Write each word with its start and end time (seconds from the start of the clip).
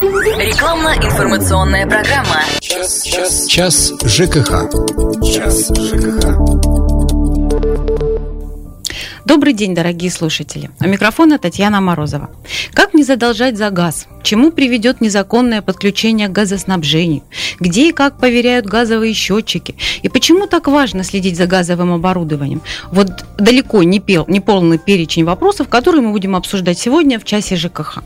Рекламно-информационная 0.00 1.86
программа. 1.86 2.40
Час, 2.60 3.02
час, 3.04 3.46
час 3.46 3.92
ЖКХ. 4.02 4.70
Час 5.22 5.70
ЖКХ. 5.76 6.38
Добрый 9.26 9.52
день, 9.52 9.74
дорогие 9.74 10.10
слушатели. 10.10 10.70
У 10.80 10.88
микрофона 10.88 11.38
Татьяна 11.38 11.82
Морозова. 11.82 12.30
Как 12.72 12.94
не 12.94 13.04
задолжать 13.04 13.58
за 13.58 13.68
газ? 13.68 14.06
Чему 14.22 14.52
приведет 14.52 15.02
незаконное 15.02 15.60
подключение 15.60 16.28
к 16.28 16.32
газоснабжению? 16.32 17.22
Где 17.58 17.90
и 17.90 17.92
как 17.92 18.18
проверяют 18.18 18.64
газовые 18.64 19.12
счетчики? 19.12 19.74
И 20.00 20.08
почему 20.08 20.46
так 20.46 20.66
важно 20.66 21.04
следить 21.04 21.36
за 21.36 21.46
газовым 21.46 21.92
оборудованием? 21.92 22.62
Вот 22.90 23.26
далеко 23.36 23.82
не, 23.82 24.00
пел, 24.00 24.24
не 24.28 24.40
полный 24.40 24.78
перечень 24.78 25.24
вопросов, 25.24 25.68
которые 25.68 26.00
мы 26.00 26.12
будем 26.12 26.36
обсуждать 26.36 26.78
сегодня 26.78 27.20
в 27.20 27.24
часе 27.24 27.56
ЖКХ. 27.56 27.98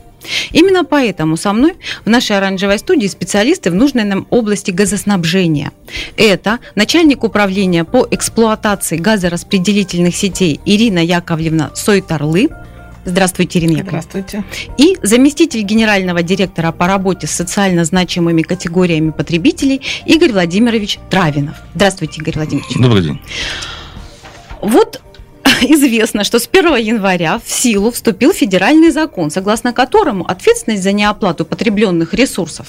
Именно 0.51 0.83
поэтому 0.83 1.37
со 1.37 1.53
мной 1.53 1.73
в 2.03 2.09
нашей 2.09 2.37
оранжевой 2.37 2.79
студии 2.79 3.07
специалисты 3.07 3.71
в 3.71 3.75
нужной 3.75 4.03
нам 4.03 4.27
области 4.29 4.71
газоснабжения. 4.71 5.71
Это 6.17 6.59
начальник 6.75 7.23
управления 7.23 7.83
по 7.83 8.07
эксплуатации 8.09 8.97
газораспределительных 8.97 10.15
сетей 10.15 10.59
Ирина 10.65 10.99
Яковлевна 10.99 11.71
Сойтарлы. 11.73 12.49
Здравствуйте, 13.05 13.59
Ирина 13.59 13.77
Яковлевна. 13.77 14.01
Здравствуйте. 14.01 14.43
И 14.77 14.97
заместитель 15.03 15.61
генерального 15.61 16.23
директора 16.23 16.71
по 16.71 16.87
работе 16.87 17.27
с 17.27 17.31
социально 17.31 17.85
значимыми 17.85 18.41
категориями 18.41 19.11
потребителей 19.11 19.81
Игорь 20.07 20.31
Владимирович 20.31 20.99
Травинов. 21.09 21.55
Здравствуйте, 21.75 22.21
Игорь 22.21 22.35
Владимирович. 22.35 22.75
Добрый 22.77 23.03
день. 23.03 23.21
Вот 24.61 25.01
известно, 25.61 26.23
что 26.23 26.39
с 26.39 26.49
1 26.51 26.75
января 26.77 27.39
в 27.43 27.51
силу 27.51 27.91
вступил 27.91 28.33
федеральный 28.33 28.91
закон, 28.91 29.31
согласно 29.31 29.73
которому 29.73 30.25
ответственность 30.25 30.83
за 30.83 30.91
неоплату 30.91 31.45
потребленных 31.45 32.13
ресурсов 32.13 32.67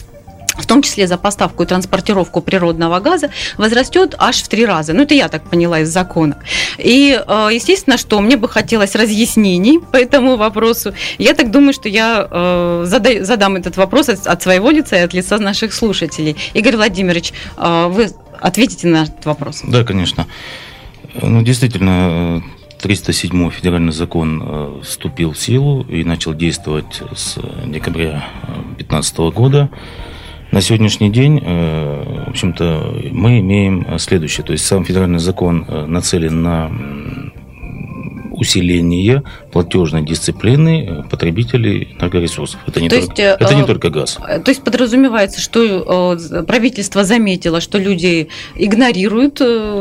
в 0.59 0.67
том 0.67 0.81
числе 0.83 1.07
за 1.07 1.19
поставку 1.19 1.63
и 1.63 1.67
транспортировку 1.67 2.41
природного 2.41 2.99
газа, 3.01 3.31
возрастет 3.59 4.15
аж 4.19 4.37
в 4.37 4.49
три 4.49 4.65
раза. 4.65 4.95
Ну, 4.95 5.03
это 5.03 5.15
я 5.15 5.29
так 5.29 5.49
поняла 5.51 5.81
из 5.81 5.91
закона. 5.91 6.39
И, 6.79 7.21
э, 7.27 7.49
естественно, 7.53 7.99
что 7.99 8.21
мне 8.21 8.37
бы 8.37 8.49
хотелось 8.49 8.95
разъяснений 8.95 9.81
по 9.81 9.97
этому 9.97 10.37
вопросу. 10.37 10.95
Я 11.19 11.35
так 11.35 11.51
думаю, 11.51 11.75
что 11.75 11.89
я 11.89 12.27
э, 12.31 12.85
задам 13.21 13.57
этот 13.57 13.77
вопрос 13.77 14.09
от 14.09 14.43
своего 14.43 14.71
лица 14.71 14.97
и 14.97 15.01
от 15.01 15.13
лица 15.13 15.39
наших 15.39 15.75
слушателей. 15.75 16.37
Игорь 16.55 16.77
Владимирович, 16.77 17.33
э, 17.57 17.87
вы 17.89 18.09
ответите 18.41 18.87
на 18.89 19.05
этот 19.05 19.27
вопрос? 19.27 19.61
Да, 19.63 19.85
конечно. 19.85 20.27
Ну, 21.21 21.43
действительно, 21.43 22.43
307 22.87 23.51
федеральный 23.51 23.91
закон 23.91 24.41
э, 24.41 24.81
вступил 24.85 25.33
в 25.33 25.39
силу 25.39 25.83
и 25.89 26.05
начал 26.05 26.35
действовать 26.35 27.03
с 27.17 27.37
декабря 27.67 28.29
2015 28.77 29.19
года. 29.35 29.71
На 30.53 30.61
сегодняшний 30.61 31.11
день, 31.11 31.43
э, 31.45 32.25
в 32.27 32.31
общем-то, 32.31 32.95
мы 33.11 33.41
имеем 33.41 33.99
следующее. 33.99 34.47
То 34.47 34.53
есть 34.53 34.65
сам 34.65 34.85
федеральный 34.85 35.19
закон 35.19 35.65
э, 35.67 35.87
нацелен 35.87 36.43
на 36.43 36.71
усиление 38.37 39.23
платежной 39.53 40.03
дисциплины 40.03 40.87
э, 40.89 41.03
потребителей 41.09 41.97
энергоресурсов. 41.99 42.61
Это 42.67 42.81
не, 42.81 42.89
то 42.89 43.01
только, 43.01 43.23
есть, 43.23 43.41
это 43.41 43.55
не 43.55 43.63
э, 43.63 43.67
только 43.67 43.91
газ. 43.91 44.19
То 44.45 44.51
есть 44.51 44.63
подразумевается, 44.63 45.41
что 45.41 46.17
э, 46.19 46.43
правительство 46.43 47.05
заметило, 47.05 47.61
что 47.61 47.79
люди 47.79 48.29
игнорируют 48.55 49.41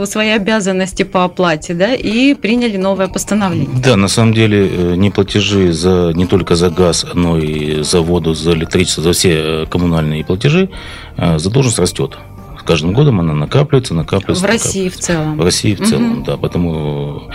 свои 0.09 0.29
обязанности 0.29 1.03
по 1.03 1.25
оплате, 1.25 1.73
да, 1.73 1.93
и 1.93 2.33
приняли 2.33 2.77
новое 2.77 3.07
постановление. 3.07 3.69
Да, 3.83 3.95
на 3.95 4.07
самом 4.07 4.33
деле 4.33 4.95
не 4.97 5.11
платежи 5.11 5.71
за 5.71 6.11
не 6.13 6.25
только 6.25 6.55
за 6.55 6.69
газ, 6.69 7.05
но 7.13 7.37
и 7.37 7.83
за 7.83 8.01
воду, 8.01 8.33
за 8.33 8.53
электричество, 8.53 9.03
за 9.03 9.13
все 9.13 9.65
коммунальные 9.69 10.23
платежи, 10.25 10.69
задолженность 11.17 11.79
растет 11.79 12.17
каждым 12.65 12.93
годом 12.93 13.19
она 13.19 13.33
накапливается, 13.33 13.93
накапливается. 13.93 14.43
В 14.43 14.49
России 14.49 14.89
в 14.89 14.97
целом. 14.97 15.37
В 15.37 15.43
России 15.43 15.75
в 15.75 15.87
целом, 15.87 16.13
угу. 16.13 16.23
да. 16.25 16.35
Поэтому 16.35 16.95
Э, 17.05 17.31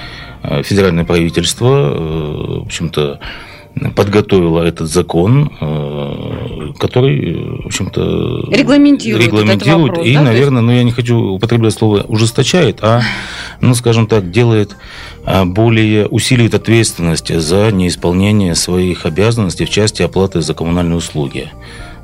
федеральное 0.62 1.04
правительство, 1.04 1.66
э, 1.66 2.60
в 2.60 2.66
общем-то, 2.66 3.20
подготовила 3.94 4.62
этот 4.62 4.88
закон, 4.88 5.52
э, 5.60 6.72
который, 6.78 7.60
в 7.62 7.66
общем-то, 7.66 8.48
регламентирует, 8.50 9.26
регламентирует 9.26 9.90
вопрос, 9.90 10.06
и, 10.06 10.14
да? 10.14 10.22
наверное, 10.22 10.62
ну 10.62 10.72
я 10.72 10.82
не 10.82 10.90
хочу 10.90 11.16
употреблять 11.18 11.74
слово 11.74 12.02
ужесточает, 12.08 12.80
а, 12.82 13.02
ну, 13.60 13.74
скажем 13.74 14.06
так, 14.06 14.30
делает 14.30 14.76
более 15.44 16.06
усиливает 16.06 16.54
ответственность 16.54 17.32
за 17.32 17.70
неисполнение 17.70 18.54
своих 18.54 19.04
обязанностей 19.04 19.66
в 19.66 19.70
части 19.70 20.02
оплаты 20.02 20.40
за 20.40 20.54
коммунальные 20.54 20.96
услуги. 20.96 21.50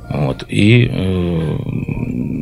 Вот. 0.09 0.45
И 0.47 0.89
э, 0.89 1.57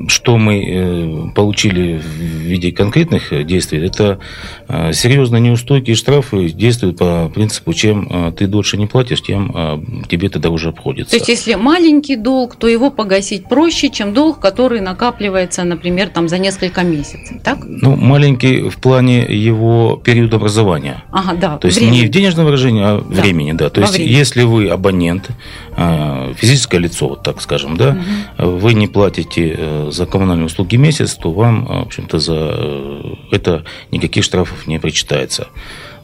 что 0.07 0.37
мы 0.37 0.63
э, 0.63 1.33
получили 1.33 1.97
в 1.97 2.05
виде 2.07 2.71
конкретных 2.71 3.45
действий, 3.45 3.85
это 3.85 4.19
э, 4.67 4.93
серьезные 4.93 5.41
неустойки 5.41 5.91
и 5.91 5.95
штрафы 5.95 6.49
действуют 6.49 6.97
по 6.97 7.29
принципу, 7.33 7.73
чем 7.73 8.07
э, 8.09 8.31
ты 8.31 8.47
дольше 8.47 8.77
не 8.77 8.87
платишь, 8.87 9.21
тем 9.21 9.51
э, 9.55 9.79
тебе 10.07 10.27
это 10.27 10.39
дороже 10.39 10.69
обходится. 10.69 11.11
То 11.11 11.17
есть, 11.17 11.29
если 11.29 11.55
маленький 11.55 12.15
долг, 12.15 12.55
то 12.55 12.67
его 12.67 12.91
погасить 12.91 13.47
проще, 13.47 13.89
чем 13.89 14.13
долг, 14.13 14.39
который 14.39 14.81
накапливается, 14.81 15.63
например, 15.63 16.09
там, 16.09 16.27
за 16.29 16.37
несколько 16.37 16.83
месяцев, 16.83 17.41
так? 17.43 17.59
Ну, 17.63 17.95
маленький 17.95 18.69
в 18.69 18.77
плане 18.77 19.23
его 19.23 20.01
периода 20.03 20.37
образования. 20.37 21.03
Ага, 21.11 21.33
да. 21.33 21.57
То 21.57 21.67
есть, 21.67 21.79
время. 21.79 21.91
не 21.91 22.05
в 22.05 22.09
денежном 22.09 22.45
выражении, 22.45 22.83
а 22.83 23.01
да. 23.01 23.21
времени, 23.21 23.51
да. 23.53 23.69
То 23.69 23.81
Во 23.81 23.87
есть, 23.87 23.95
времени. 23.97 24.13
если 24.13 24.43
вы 24.43 24.67
абонент, 24.69 25.29
э, 25.77 26.33
физическое 26.35 26.79
лицо, 26.79 27.09
вот 27.09 27.23
так 27.23 27.41
скажем, 27.41 27.77
да, 27.77 27.97
угу. 28.37 28.49
вы 28.49 28.73
не 28.73 28.87
платите 28.87 29.55
э, 29.57 29.89
за 29.95 30.05
коммунальные 30.05 30.47
услуги 30.47 30.75
месяц, 30.75 31.15
то 31.15 31.31
вам, 31.31 31.65
э, 31.65 31.79
в 31.79 31.87
общем-то, 31.87 32.19
за 32.19 33.01
это 33.31 33.63
никаких 33.91 34.23
штрафов 34.23 34.67
не 34.67 34.79
причитается. 34.79 35.47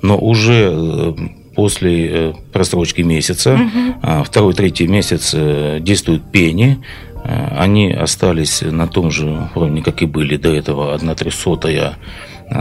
Но 0.02 0.18
уже 0.18 1.16
после 1.56 2.36
просрочки 2.54 3.02
месяца, 3.02 3.54
угу. 3.54 4.24
второй, 4.24 4.54
третий 4.54 4.88
месяц 4.88 5.36
действуют 5.80 6.32
пени, 6.32 6.80
они 7.24 7.92
остались 7.92 8.62
на 8.62 8.88
том 8.88 9.12
же 9.12 9.50
уровне, 9.54 9.84
как 9.84 10.02
и 10.02 10.06
были 10.06 10.38
до 10.38 10.50
этого, 10.50 10.96
1 10.96 11.16
трехсотая 11.16 11.98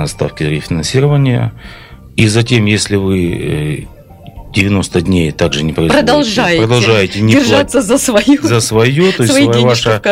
ставки 0.06 0.42
рефинансирования. 0.42 1.52
И 2.16 2.26
затем, 2.26 2.66
если 2.66 2.96
вы 2.96 3.88
90 4.52 5.00
дней 5.02 5.30
также 5.32 5.62
не 5.62 5.72
производите. 5.72 6.06
Продолжаете, 6.06 6.66
продолжаете 6.66 7.20
не 7.20 7.34
держаться 7.34 7.78
платить, 7.78 7.88
за 7.88 7.98
свою, 7.98 8.42
за 8.42 8.60
свое, 8.60 9.12
то 9.12 9.22
есть 9.22 9.34
своя 9.34 9.60
ваша 9.60 10.02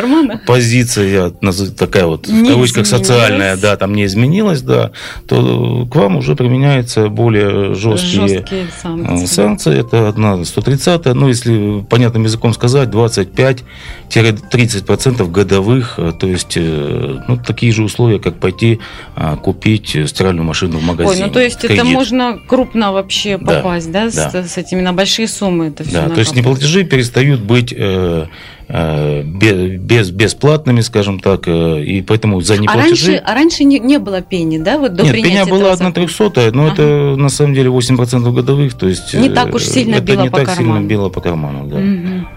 позиция 0.46 1.32
такая 1.76 2.06
вот 2.06 2.28
не 2.28 2.50
в 2.50 2.52
кавычках 2.52 2.86
социальная, 2.86 3.56
да, 3.56 3.76
там 3.76 3.94
не 3.94 4.04
изменилась, 4.04 4.62
да, 4.62 4.92
то 5.26 5.88
к 5.90 5.96
вам 5.96 6.16
уже 6.16 6.36
применяются 6.36 7.08
более 7.08 7.74
жесткие, 7.74 8.28
жесткие 8.28 8.68
санкции. 8.82 9.26
санкции. 9.26 9.80
Это 9.80 10.08
одна 10.08 10.44
130, 10.44 11.06
ну 11.14 11.28
если 11.28 11.84
понятным 11.88 12.24
языком 12.24 12.52
сказать, 12.52 12.90
25-30% 12.90 15.30
годовых, 15.30 15.98
то 16.18 16.26
есть 16.26 16.56
э, 16.56 17.18
ну, 17.28 17.36
такие 17.36 17.72
же 17.72 17.82
условия, 17.82 18.18
как 18.18 18.38
пойти 18.38 18.80
а, 19.16 19.36
купить 19.36 19.96
стиральную 20.06 20.44
машину 20.44 20.78
в 20.78 20.82
магазине. 20.82 21.22
Ой, 21.22 21.26
ну 21.26 21.32
то 21.32 21.40
есть 21.40 21.60
кредит. 21.60 21.78
это 21.78 21.86
можно 21.86 22.38
крупно 22.46 22.92
вообще 22.92 23.38
попасть, 23.38 23.90
да, 23.90 24.10
да, 24.10 24.10
да. 24.10 24.27
С 24.32 24.56
этими 24.56 24.80
на 24.80 24.92
большие 24.92 25.28
суммы 25.28 25.68
это 25.68 25.84
все. 25.84 26.02
Да, 26.02 26.08
то 26.08 26.20
есть 26.20 26.34
неплатежи 26.34 26.84
перестают 26.84 27.40
быть 27.40 27.74
э, 27.76 28.26
э, 28.68 29.22
без, 29.22 30.10
бесплатными, 30.10 30.80
скажем 30.80 31.20
так, 31.20 31.46
э, 31.46 31.82
и 31.82 32.02
поэтому 32.02 32.40
за 32.40 32.58
неплатежи... 32.58 32.82
А 32.82 32.86
раньше, 32.86 33.22
а 33.24 33.34
раньше 33.34 33.64
не, 33.64 33.78
не 33.78 33.98
было 33.98 34.20
пени, 34.20 34.58
да? 34.58 34.78
Вот 34.78 34.94
до 34.94 35.04
Нет, 35.04 35.14
пеня 35.14 35.46
была 35.46 35.72
1 35.72 35.92
трехсотая, 35.92 36.52
но 36.52 36.64
ага. 36.64 36.74
это 36.74 37.16
на 37.16 37.28
самом 37.28 37.54
деле 37.54 37.70
8% 37.70 38.32
годовых, 38.32 38.74
то 38.74 38.88
есть... 38.88 39.14
Не 39.14 39.28
так 39.30 39.54
уж 39.54 39.64
сильно 39.64 39.96
это 39.96 40.04
било 40.04 40.22
не 40.22 40.30
по 40.30 40.38
так 40.38 40.46
карману. 40.46 40.74
сильно 40.74 40.88
било 40.88 41.08
по 41.08 41.20
карману, 41.20 41.66
да. 41.66 41.76
Угу. 41.76 42.28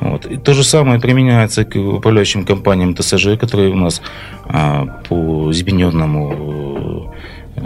Вот. 0.00 0.26
И 0.26 0.36
то 0.36 0.52
же 0.52 0.62
самое 0.62 1.00
применяется 1.00 1.64
к 1.64 1.76
управляющим 1.76 2.44
компаниям 2.44 2.94
ТСЖ, 2.94 3.38
которые 3.38 3.70
у 3.70 3.76
нас 3.76 4.02
а, 4.44 4.86
по 5.08 5.50
измененному 5.50 6.95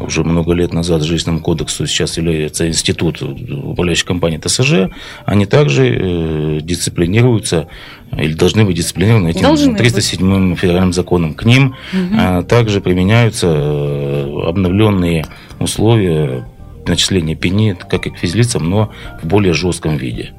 уже 0.02 0.24
много 0.24 0.52
лет 0.52 0.72
назад 0.72 1.02
Жилищному 1.02 1.40
кодексу 1.40 1.86
сейчас 1.86 2.16
является 2.16 2.68
институт 2.68 3.22
управляющей 3.22 4.06
компании 4.06 4.38
ТСЖ, 4.38 4.92
они 5.24 5.46
также 5.46 5.88
э, 5.88 6.60
дисциплинируются 6.62 7.68
или 8.16 8.34
должны 8.34 8.64
быть 8.64 8.76
дисциплинированы 8.76 9.30
этим 9.30 9.42
должны 9.42 9.76
307 9.76 10.50
быть. 10.50 10.58
федеральным 10.58 10.92
законом. 10.92 11.34
К 11.34 11.44
ним 11.44 11.74
угу. 11.92 12.42
также 12.44 12.80
применяются 12.80 13.46
э, 13.48 14.48
обновленные 14.48 15.26
условия 15.58 16.46
начисления 16.86 17.36
пени, 17.36 17.76
как 17.88 18.06
и 18.06 18.10
к 18.10 18.16
физлицам, 18.16 18.68
но 18.68 18.90
в 19.22 19.26
более 19.26 19.52
жестком 19.52 19.96
виде. 19.96 20.32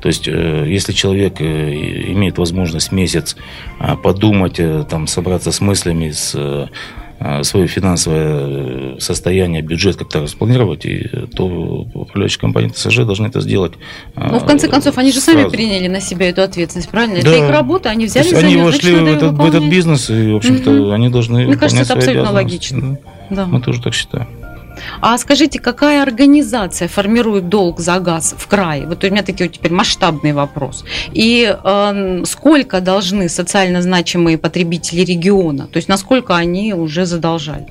То 0.00 0.08
есть, 0.08 0.26
если 0.26 0.92
человек 0.92 1.40
имеет 1.40 2.38
возможность 2.38 2.92
месяц 2.92 3.34
подумать, 4.04 4.60
там, 4.88 5.06
собраться 5.08 5.50
с 5.50 5.60
мыслями, 5.60 6.10
с 6.10 6.68
свое 7.42 7.66
финансовое 7.66 8.98
состояние, 8.98 9.62
бюджет 9.62 9.96
как-то 9.96 10.20
распланировать, 10.20 10.84
и, 10.84 11.08
то 11.34 11.46
управляющие 11.46 12.40
компании 12.40 12.68
ТСЖ 12.68 12.98
должны 12.98 13.26
это 13.26 13.40
сделать. 13.40 13.72
Ну, 14.14 14.38
в 14.38 14.46
конце 14.46 14.68
концов, 14.68 14.98
они 14.98 15.12
же 15.12 15.20
сразу. 15.20 15.40
сами 15.40 15.50
приняли 15.50 15.88
на 15.88 16.00
себя 16.00 16.28
эту 16.28 16.42
ответственность, 16.42 16.90
правильно? 16.90 17.22
Да. 17.22 17.30
Это 17.30 17.44
их 17.44 17.50
работа, 17.50 17.90
они 17.90 18.06
взяли 18.06 18.28
за 18.28 18.38
Они 18.38 18.56
вошли 18.56 18.94
в 18.94 19.06
этот, 19.06 19.32
в 19.32 19.44
этот 19.44 19.64
бизнес, 19.64 20.10
и, 20.10 20.32
в 20.32 20.36
общем-то, 20.36 20.70
угу. 20.70 20.90
они 20.90 21.08
должны 21.08 21.46
Мне 21.46 21.56
кажется, 21.56 21.82
это 21.82 21.94
абсолютно 21.94 22.32
логично. 22.32 22.98
Да. 23.30 23.46
Мы 23.46 23.60
тоже 23.60 23.82
так 23.82 23.94
считаем. 23.94 24.28
А 25.00 25.16
скажите, 25.18 25.58
какая 25.58 26.02
организация 26.02 26.88
формирует 26.88 27.48
долг 27.48 27.80
за 27.80 27.98
газ 28.00 28.34
в 28.36 28.46
крае? 28.46 28.86
Вот 28.86 29.04
у 29.04 29.10
меня 29.10 29.22
такие 29.22 29.48
вот 29.48 29.56
теперь 29.56 29.72
масштабный 29.72 30.32
вопрос. 30.32 30.84
И 31.12 31.52
э, 31.52 32.22
сколько 32.24 32.80
должны 32.80 33.28
социально 33.28 33.82
значимые 33.82 34.38
потребители 34.38 35.02
региона? 35.02 35.66
То 35.66 35.78
есть 35.78 35.88
насколько 35.88 36.36
они 36.36 36.74
уже 36.74 37.06
задолжали? 37.06 37.66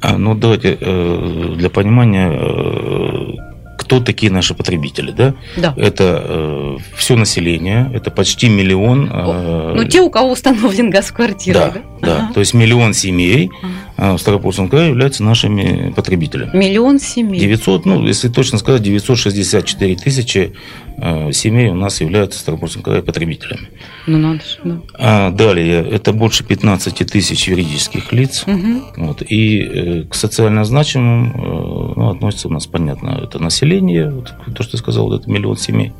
А, 0.00 0.18
ну, 0.18 0.34
давайте 0.34 0.76
э, 0.80 1.54
для 1.56 1.70
понимания 1.70 2.30
э, 2.30 3.54
кто 3.84 4.00
такие 4.00 4.32
наши 4.32 4.54
потребители, 4.54 5.10
да? 5.12 5.34
Да. 5.56 5.74
Это 5.76 6.22
э, 6.24 6.76
все 6.96 7.16
население, 7.16 7.90
это 7.94 8.10
почти 8.10 8.48
миллион. 8.48 9.10
Э, 9.12 9.74
ну, 9.76 9.84
те, 9.84 10.00
у 10.00 10.10
кого 10.10 10.32
установлен 10.32 10.90
газ 10.96 11.06
в 11.06 11.14
квартирах, 11.14 11.74
да? 11.74 11.80
Да, 12.00 12.06
да. 12.06 12.16
Ага. 12.16 12.34
То 12.34 12.40
есть 12.40 12.54
миллион 12.54 12.94
семей 12.94 13.50
ага. 13.62 13.72
В 13.96 14.18
Ставропольском 14.18 14.68
крае 14.68 14.88
являются 14.88 15.22
нашими 15.22 15.92
потребителями. 15.94 16.56
Миллион 16.56 16.98
семей. 16.98 17.38
900, 17.40 17.86
ну, 17.86 18.04
если 18.06 18.28
точно 18.28 18.58
сказать, 18.58 18.82
964 18.82 19.96
тысячи 19.96 20.52
э, 20.96 21.32
семей 21.32 21.68
у 21.68 21.74
нас 21.74 22.00
являются 22.00 22.38
в 22.38 22.42
Ставропольском 22.42 22.82
крае 22.82 23.02
потребителями. 23.02 23.68
Ну, 24.06 24.18
надо 24.18 24.40
же, 24.40 24.58
да. 24.64 24.80
А 24.98 25.30
далее, 25.30 25.86
это 25.88 26.12
больше 26.12 26.44
15 26.44 26.94
тысяч 27.10 27.48
юридических 27.48 28.12
лиц. 28.12 28.44
Угу. 28.46 28.82
Вот, 28.96 29.22
и 29.22 29.60
э, 29.60 30.02
к 30.04 30.14
социально 30.14 30.64
значимым 30.64 31.30
э, 31.30 31.92
ну, 31.96 32.10
относится 32.10 32.48
у 32.48 32.50
нас, 32.50 32.66
понятно, 32.66 33.20
это 33.22 33.38
население 33.38 34.10
вот, 34.10 34.34
то, 34.54 34.62
что 34.62 34.72
ты 34.72 34.78
сказал, 34.78 35.12
это 35.12 35.30
миллион 35.30 35.56
семей, 35.56 35.92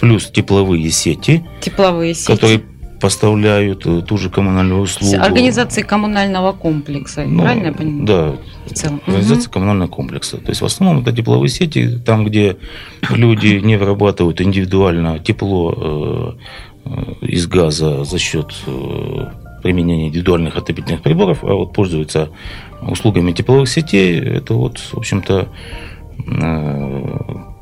плюс 0.00 0.26
тепловые 0.26 0.90
сети, 0.90 1.44
тепловые 1.60 2.14
сети. 2.14 2.26
которые 2.26 2.62
поставляют 3.04 3.84
э, 3.84 4.00
ту 4.00 4.16
же 4.16 4.30
коммунальную 4.30 4.80
услугу. 4.80 5.22
Организации 5.22 5.82
коммунального 5.82 6.52
комплекса, 6.52 7.24
ну, 7.26 7.42
правильно 7.42 7.66
я 7.66 7.72
понимаю? 7.72 8.06
Да, 8.06 8.36
в 8.64 8.72
целом. 8.72 9.02
организация 9.06 9.44
угу. 9.44 9.52
коммунального 9.52 9.88
комплекса. 9.88 10.38
То 10.38 10.48
есть 10.48 10.62
в 10.62 10.64
основном 10.64 11.02
это 11.02 11.12
тепловые 11.12 11.50
сети, 11.50 11.98
там, 11.98 12.24
где 12.24 12.56
люди 13.10 13.60
не 13.62 13.76
вырабатывают 13.76 14.40
индивидуально 14.40 15.18
тепло 15.18 15.74
э, 15.76 16.32
э, 16.86 17.26
из 17.26 17.46
газа 17.46 18.04
за 18.04 18.18
счет 18.18 18.54
применения 19.62 20.08
индивидуальных 20.08 20.56
отопительных 20.56 21.02
приборов, 21.02 21.44
а 21.44 21.52
вот 21.52 21.74
пользуются 21.74 22.30
услугами 22.80 23.32
тепловых 23.32 23.68
сетей, 23.68 24.18
это 24.18 24.54
вот, 24.54 24.78
в 24.78 24.96
общем-то, 24.96 25.48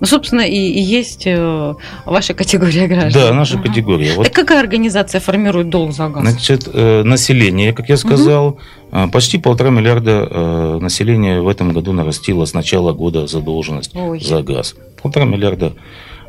ну, 0.03 0.09
собственно, 0.09 0.41
и, 0.41 0.57
и 0.57 0.81
есть 0.81 1.29
э, 1.29 1.75
ваша 2.05 2.35
категория 2.35 2.89
граждан. 2.89 3.23
Да, 3.23 3.33
наша 3.33 3.55
ага. 3.55 3.69
категория. 3.69 4.15
Вот. 4.17 4.25
Так 4.25 4.35
какая 4.35 4.59
организация 4.59 5.21
формирует 5.21 5.69
долг 5.69 5.93
за 5.93 6.09
газ? 6.09 6.29
Значит, 6.29 6.69
э, 6.73 7.05
население, 7.05 7.73
как 7.73 7.89
я 7.89 7.97
сказал, 7.97 8.59
угу. 8.91 9.11
почти 9.13 9.39
полтора 9.39 9.71
миллиарда 9.71 10.81
населения 10.81 11.41
в 11.41 11.47
этом 11.47 11.73
году 11.73 11.93
нарастило 11.93 12.47
с 12.47 12.53
начала 12.53 12.93
года 12.93 13.29
задолженность 13.29 13.95
Ой. 13.95 14.19
за 14.19 14.43
газ. 14.43 14.75
Полтора 15.01 15.25
миллиарда 15.25 15.73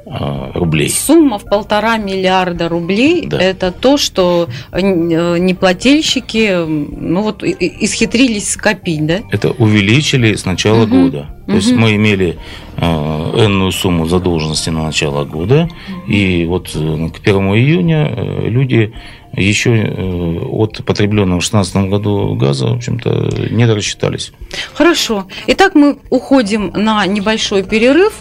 рублей. 0.05 0.89
Сумма 0.89 1.39
в 1.39 1.45
полтора 1.45 1.97
миллиарда 1.97 2.69
рублей 2.69 3.27
да. 3.27 3.39
это 3.39 3.71
то, 3.71 3.97
что 3.97 4.49
э, 4.71 4.81
неплательщики 4.81 6.65
ну 6.65 7.21
вот 7.21 7.43
исхитрились 7.43 8.51
скопить, 8.51 9.05
да? 9.05 9.19
Это 9.31 9.51
увеличили 9.51 10.35
с 10.35 10.45
начала 10.45 10.83
угу. 10.83 11.03
года. 11.03 11.29
То 11.45 11.51
угу. 11.51 11.57
есть 11.57 11.71
мы 11.73 11.95
имели 11.95 12.37
э, 12.77 12.85
энную 12.85 13.71
сумму 13.71 14.05
задолженности 14.05 14.69
на 14.69 14.83
начало 14.83 15.25
года, 15.25 15.63
угу. 15.63 16.11
и 16.11 16.45
вот 16.45 16.71
э, 16.75 17.09
к 17.09 17.19
1 17.21 17.35
июня 17.55 18.07
э, 18.15 18.49
люди 18.49 18.93
еще 19.35 19.71
э, 19.75 20.39
от 20.45 20.83
потребленного 20.85 21.39
в 21.39 21.43
2016 21.43 21.75
году 21.89 22.35
газа, 22.35 22.67
в 22.67 22.73
общем-то, 22.73 23.49
не 23.51 23.65
дорассчитались. 23.65 24.31
Хорошо. 24.73 25.27
Итак, 25.47 25.75
мы 25.75 25.97
уходим 26.09 26.71
на 26.75 27.05
небольшой 27.05 27.63
перерыв, 27.63 28.13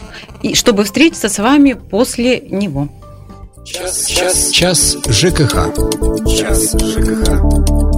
чтобы 0.54 0.84
встретиться 0.84 1.28
с 1.28 1.38
вами 1.38 1.74
после 1.74 2.40
него. 2.40 2.88
Час, 3.64 4.06
час, 4.06 4.50
час 4.50 4.96
ЖКХ. 5.06 5.72
Час 6.26 6.74
ЖКХ. 6.74 7.91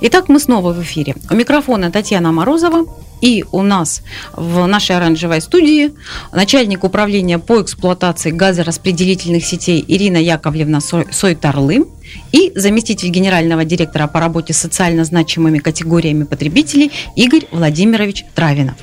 Итак, 0.00 0.28
мы 0.28 0.38
снова 0.40 0.72
в 0.72 0.82
эфире. 0.82 1.14
У 1.30 1.34
микрофона 1.34 1.90
Татьяна 1.90 2.32
Морозова. 2.32 2.84
И 3.22 3.44
у 3.50 3.62
нас 3.62 4.02
в 4.34 4.66
нашей 4.66 4.94
оранжевой 4.94 5.40
студии 5.40 5.92
начальник 6.32 6.84
управления 6.84 7.38
по 7.38 7.62
эксплуатации 7.62 8.30
газораспределительных 8.30 9.42
сетей 9.42 9.82
Ирина 9.88 10.18
Яковлевна 10.18 10.80
Сойтарлы 10.80 11.86
и 12.32 12.52
заместитель 12.54 13.08
генерального 13.08 13.64
директора 13.64 14.06
по 14.06 14.20
работе 14.20 14.52
с 14.52 14.58
социально 14.58 15.02
значимыми 15.04 15.60
категориями 15.60 16.24
потребителей 16.24 16.92
Игорь 17.16 17.46
Владимирович 17.50 18.26
Травинов. 18.34 18.74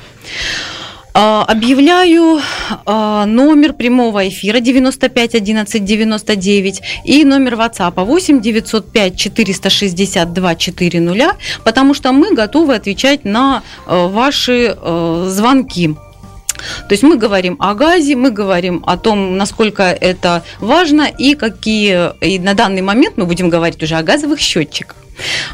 А, 1.15 1.43
объявляю 1.43 2.41
а, 2.85 3.25
номер 3.25 3.73
прямого 3.73 4.27
эфира 4.27 4.59
95 4.59 5.35
11 5.35 5.85
99 5.85 6.81
и 7.05 7.23
номер 7.23 7.53
WhatsApp 7.53 8.03
8 8.03 8.41
905 8.41 9.15
462 9.15 10.55
400, 10.55 11.35
потому 11.63 11.93
что 11.93 12.11
мы 12.13 12.33
готовы 12.33 12.73
отвечать 12.73 13.25
на 13.25 13.61
а, 13.85 14.07
ваши 14.07 14.75
звонки. 15.27 15.95
То 16.87 16.93
есть 16.93 17.03
мы 17.03 17.17
говорим 17.17 17.57
о 17.59 17.75
газе, 17.75 18.15
мы 18.15 18.31
говорим 18.31 18.83
о 18.87 18.97
том, 18.97 19.37
насколько 19.37 19.83
это 19.83 20.43
важно 20.59 21.03
и 21.03 21.35
какие 21.35 22.15
и 22.25 22.39
на 22.39 22.53
данный 22.53 22.81
момент 22.81 23.17
мы 23.17 23.25
будем 23.25 23.49
говорить 23.49 23.83
уже 23.83 23.95
о 23.95 24.03
газовых 24.03 24.39
счетчиках. 24.39 25.02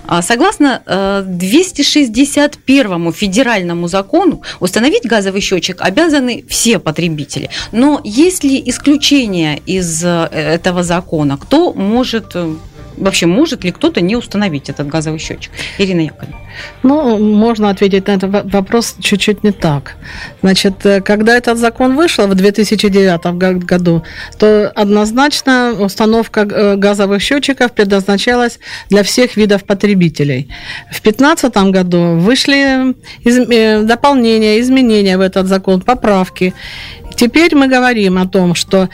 А, 0.06 0.22
согласно 0.22 1.24
261 1.26 3.08
э, 3.08 3.12
федеральному 3.12 3.88
закону, 3.88 4.42
установить 4.60 5.06
газовый 5.06 5.42
счетчик 5.42 5.82
обязаны 5.82 6.44
все 6.48 6.80
потребители. 6.80 7.50
Но 7.72 8.02
есть 8.04 8.44
ли 8.44 8.62
исключение 8.66 9.60
из 9.66 10.04
э, 10.04 10.30
этого 10.32 10.84
закона? 10.84 11.38
Кто 11.38 11.74
может 11.74 12.32
э, 12.36 12.56
вообще 13.00 13.26
может 13.26 13.64
ли 13.64 13.72
кто-то 13.72 14.02
не 14.02 14.16
установить 14.16 14.70
этот 14.70 14.88
газовый 14.88 15.20
счетчик? 15.20 15.52
Ирина 15.78 16.02
Яковлевна. 16.02 16.38
Ну, 16.84 17.18
можно 17.18 17.70
ответить 17.70 18.08
на 18.08 18.14
этот 18.14 18.52
вопрос 18.52 18.96
чуть-чуть 19.00 19.44
не 19.44 19.52
так. 19.52 19.96
Значит, 20.42 20.76
когда 21.06 21.38
этот 21.38 21.58
закон 21.58 21.96
вышел 21.96 22.28
в 22.28 22.36
2009 22.36 23.66
году, 23.66 24.04
то 24.38 24.72
однозначно 24.76 25.76
установка 25.80 26.76
газовых 26.76 27.22
счетчиков 27.22 27.72
предназначалась 27.72 28.60
для 28.90 29.04
всех 29.04 29.38
видов 29.38 29.64
потребителей. 29.64 30.50
В 30.92 31.02
2015 31.02 31.58
году 31.72 32.16
вышли 32.18 32.96
э, 33.26 33.84
дополнения, 33.84 34.60
изменения 34.60 35.18
в 35.18 35.22
этот 35.22 35.48
закон, 35.48 35.82
поправки. 35.82 36.54
Теперь 37.16 37.56
мы 37.56 37.68
говорим 37.68 38.18
о 38.18 38.28
том, 38.28 38.56
что 38.56 38.90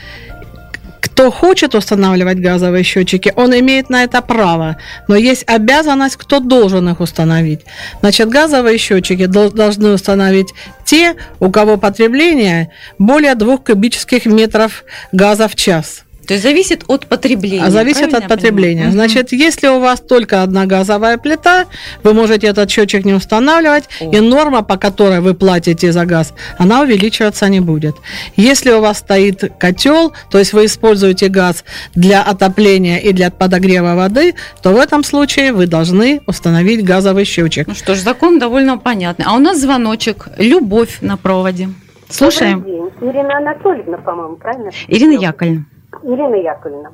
кто 1.06 1.30
хочет 1.30 1.74
устанавливать 1.74 2.40
газовые 2.40 2.82
счетчики, 2.82 3.32
он 3.36 3.54
имеет 3.58 3.90
на 3.90 4.02
это 4.02 4.20
право. 4.22 4.76
Но 5.08 5.14
есть 5.14 5.44
обязанность, 5.46 6.16
кто 6.16 6.40
должен 6.40 6.88
их 6.88 7.00
установить. 7.00 7.60
Значит, 8.00 8.28
газовые 8.28 8.78
счетчики 8.78 9.26
должны 9.26 9.90
установить 9.90 10.48
те, 10.84 11.14
у 11.38 11.50
кого 11.50 11.76
потребление 11.76 12.70
более 12.98 13.34
двух 13.34 13.64
кубических 13.64 14.26
метров 14.26 14.84
газа 15.12 15.48
в 15.48 15.54
час. 15.54 16.05
То 16.26 16.34
есть 16.34 16.42
зависит 16.42 16.84
от 16.88 17.06
потребления. 17.06 17.64
А 17.64 17.70
зависит 17.70 18.12
от 18.12 18.28
потребления. 18.28 18.90
Значит, 18.90 19.32
если 19.32 19.68
у 19.68 19.78
вас 19.78 20.00
только 20.00 20.42
одна 20.42 20.66
газовая 20.66 21.18
плита, 21.18 21.66
вы 22.02 22.14
можете 22.14 22.48
этот 22.48 22.70
счетчик 22.70 23.04
не 23.04 23.14
устанавливать, 23.14 23.84
О. 24.00 24.10
и 24.10 24.20
норма, 24.20 24.62
по 24.62 24.76
которой 24.76 25.20
вы 25.20 25.34
платите 25.34 25.92
за 25.92 26.04
газ, 26.04 26.34
она 26.58 26.82
увеличиваться 26.82 27.48
не 27.48 27.60
будет. 27.60 27.96
Если 28.36 28.72
у 28.72 28.80
вас 28.80 28.98
стоит 28.98 29.52
котел, 29.58 30.12
то 30.30 30.38
есть 30.38 30.52
вы 30.52 30.66
используете 30.66 31.28
газ 31.28 31.64
для 31.94 32.22
отопления 32.22 32.98
и 32.98 33.12
для 33.12 33.30
подогрева 33.30 33.94
воды, 33.94 34.34
то 34.62 34.70
в 34.70 34.76
этом 34.76 35.04
случае 35.04 35.52
вы 35.52 35.66
должны 35.66 36.20
установить 36.26 36.84
газовый 36.84 37.24
счетчик. 37.24 37.68
Ну 37.68 37.74
что 37.74 37.94
ж, 37.94 37.98
закон 37.98 38.38
довольно 38.38 38.78
понятный. 38.78 39.24
А 39.28 39.34
у 39.34 39.38
нас 39.38 39.60
звоночек. 39.60 40.28
Любовь 40.38 40.98
на 41.00 41.16
проводе. 41.16 41.68
Слушаем. 42.08 42.64
Ирина 43.00 43.36
Анатольевна, 43.36 43.98
по-моему, 43.98 44.36
правильно? 44.36 44.70
Ирина 44.88 45.20
Яковлевна. 45.20 45.66
Ирина 46.02 46.34
Яковлевна. 46.36 46.90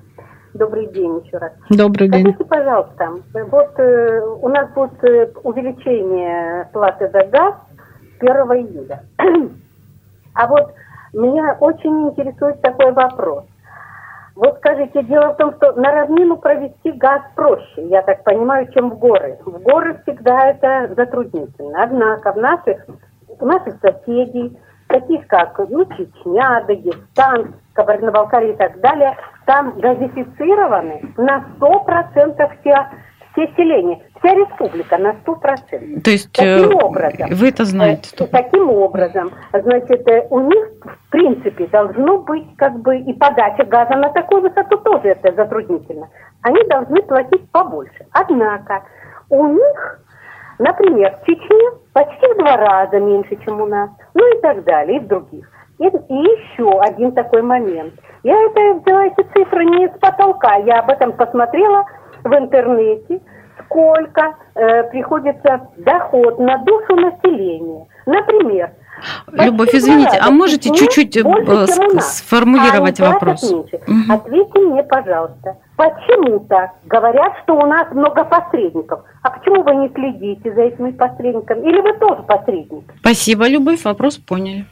Добрый 0.54 0.86
день 0.88 1.22
еще 1.24 1.38
раз. 1.38 1.52
Добрый 1.70 2.08
день. 2.08 2.20
Скажите, 2.20 2.44
пожалуйста, 2.44 3.10
вот 3.50 3.80
э, 3.80 4.20
у 4.20 4.48
нас 4.48 4.68
будет 4.72 5.02
э, 5.04 5.32
увеличение 5.42 6.68
платы 6.72 7.08
за 7.08 7.24
газ 7.24 7.54
1 8.20 8.30
июля. 8.30 9.02
а 10.34 10.46
вот 10.46 10.74
меня 11.14 11.56
очень 11.60 12.08
интересует 12.08 12.60
такой 12.60 12.92
вопрос. 12.92 13.44
Вот 14.34 14.56
скажите, 14.58 15.02
дело 15.04 15.34
в 15.34 15.36
том, 15.36 15.54
что 15.54 15.72
на 15.72 15.92
равнину 15.92 16.36
провести 16.36 16.92
газ 16.92 17.22
проще, 17.34 17.86
я 17.88 18.02
так 18.02 18.24
понимаю, 18.24 18.70
чем 18.72 18.90
в 18.90 18.98
горы. 18.98 19.38
В 19.44 19.58
горы 19.62 20.00
всегда 20.02 20.48
это 20.50 20.94
затруднительно. 20.94 21.82
Однако 21.82 22.32
в 22.32 22.36
наших, 22.36 22.86
у 23.28 23.44
наших 23.44 23.76
соседей, 23.80 24.58
таких 24.92 25.26
как 25.26 25.58
ну, 25.70 25.84
Чечня, 25.96 26.62
Дагестан, 26.66 27.54
Кабардино-Балкария 27.72 28.52
и 28.52 28.56
так 28.56 28.78
далее, 28.80 29.16
там 29.46 29.78
газифицированы 29.78 31.14
на 31.16 31.44
100% 31.58 32.50
все, 32.60 32.86
все 33.32 33.46
селения 33.56 34.02
вся 34.22 34.34
республика 34.34 34.98
на 34.98 35.14
100%. 35.24 36.00
То 36.02 36.10
есть 36.10 36.30
таким 36.32 36.70
э, 36.70 36.82
образом, 36.84 37.30
вы 37.30 37.48
это 37.48 37.64
знаете? 37.64 38.14
Э, 38.18 38.26
таким 38.26 38.70
образом, 38.70 39.32
значит, 39.52 40.08
э, 40.08 40.26
у 40.30 40.40
них 40.40 40.68
в 40.84 41.10
принципе 41.10 41.66
должно 41.66 42.18
быть 42.18 42.46
как 42.56 42.78
бы 42.80 42.98
и 42.98 43.12
подача 43.14 43.64
газа 43.64 43.96
на 43.96 44.10
такую 44.10 44.42
высоту 44.42 44.78
тоже 44.78 45.08
это 45.08 45.34
затруднительно. 45.34 46.08
Они 46.42 46.62
должны 46.68 47.02
платить 47.02 47.50
побольше. 47.50 48.06
Однако 48.12 48.84
у 49.28 49.46
них, 49.48 50.00
например, 50.58 51.18
в 51.22 51.26
Чечне 51.26 51.70
почти 51.92 52.26
в 52.34 52.38
два 52.38 52.56
раза 52.56 52.98
меньше, 53.00 53.36
чем 53.44 53.60
у 53.60 53.66
нас, 53.66 53.90
ну 54.14 54.36
и 54.36 54.40
так 54.40 54.64
далее, 54.64 54.98
и 54.98 55.00
в 55.00 55.06
других. 55.06 55.48
И, 55.78 55.84
и 55.84 56.14
еще 56.14 56.80
один 56.80 57.12
такой 57.12 57.42
момент. 57.42 57.94
Я 58.22 58.34
это 58.34 58.80
взяла 58.80 59.06
эти 59.06 59.22
цифры 59.34 59.64
не 59.64 59.88
с 59.88 59.98
потолка, 59.98 60.56
я 60.56 60.80
об 60.80 60.90
этом 60.90 61.12
посмотрела 61.12 61.84
в 62.22 62.32
интернете 62.32 63.20
сколько 63.64 64.36
э, 64.54 64.84
приходится 64.90 65.68
доход 65.76 66.38
на 66.38 66.58
душу 66.58 66.96
населения. 66.96 67.86
Например, 68.06 68.72
Любовь, 69.32 69.74
извините, 69.74 70.18
а 70.18 70.30
можете 70.30 70.70
чуть-чуть 70.72 71.16
э, 71.16 71.66
сформулировать 72.00 73.00
а 73.00 73.12
вопрос? 73.12 73.42
Угу. 73.42 73.68
Ответьте 74.08 74.60
мне, 74.60 74.82
пожалуйста, 74.84 75.56
почему 75.76 76.40
так? 76.40 76.70
Говорят, 76.84 77.32
что 77.42 77.54
у 77.54 77.66
нас 77.66 77.90
много 77.92 78.24
посредников. 78.24 79.00
А 79.22 79.30
почему 79.30 79.62
вы 79.62 79.74
не 79.74 79.88
следите 79.94 80.54
за 80.54 80.62
этими 80.62 80.90
посредниками? 80.92 81.68
Или 81.68 81.80
вы 81.80 81.92
тоже 81.94 82.22
посредник? 82.22 82.84
Спасибо, 83.00 83.48
Любовь, 83.48 83.84
вопрос 83.84 84.18
поняли. 84.18 84.66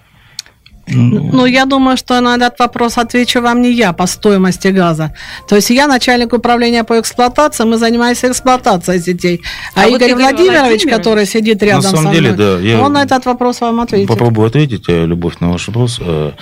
Ну, 0.90 1.47
я 1.47 1.64
думаю, 1.64 1.97
что 1.97 2.20
на 2.20 2.37
этот 2.37 2.59
вопрос 2.59 2.99
отвечу 2.99 3.40
вам 3.40 3.62
не 3.62 3.73
я 3.73 3.92
по 3.92 4.06
стоимости 4.06 4.68
газа. 4.68 5.14
То 5.49 5.56
есть 5.56 5.70
я 5.70 5.87
начальник 5.87 6.32
управления 6.32 6.85
по 6.85 6.99
эксплуатации, 7.00 7.64
мы 7.64 7.78
занимаемся 7.78 8.28
эксплуатацией 8.28 9.00
сетей. 9.00 9.42
А, 9.75 9.82
а 9.82 9.87
Игорь, 9.87 9.92
вот 9.92 10.02
Игорь 10.02 10.14
Владимирович, 10.14 10.61
Владимирович, 10.61 10.97
который 10.97 11.26
сидит 11.26 11.62
рядом 11.62 11.82
на 11.82 11.90
самом 11.90 12.04
со 12.04 12.12
деле, 12.12 12.32
мной, 12.32 12.47
да, 12.47 12.59
я 12.61 12.80
он 12.80 12.92
на 12.92 13.02
этот 13.02 13.25
вопрос 13.26 13.61
вам 13.61 13.80
ответит. 13.80 14.09
Попробую 14.09 14.47
ответить, 14.47 14.85
э, 14.88 15.06
Любовь, 15.06 15.40
на 15.40 15.50
ваш 15.50 15.68
вопрос. 15.68 15.99
Э, 16.00 16.32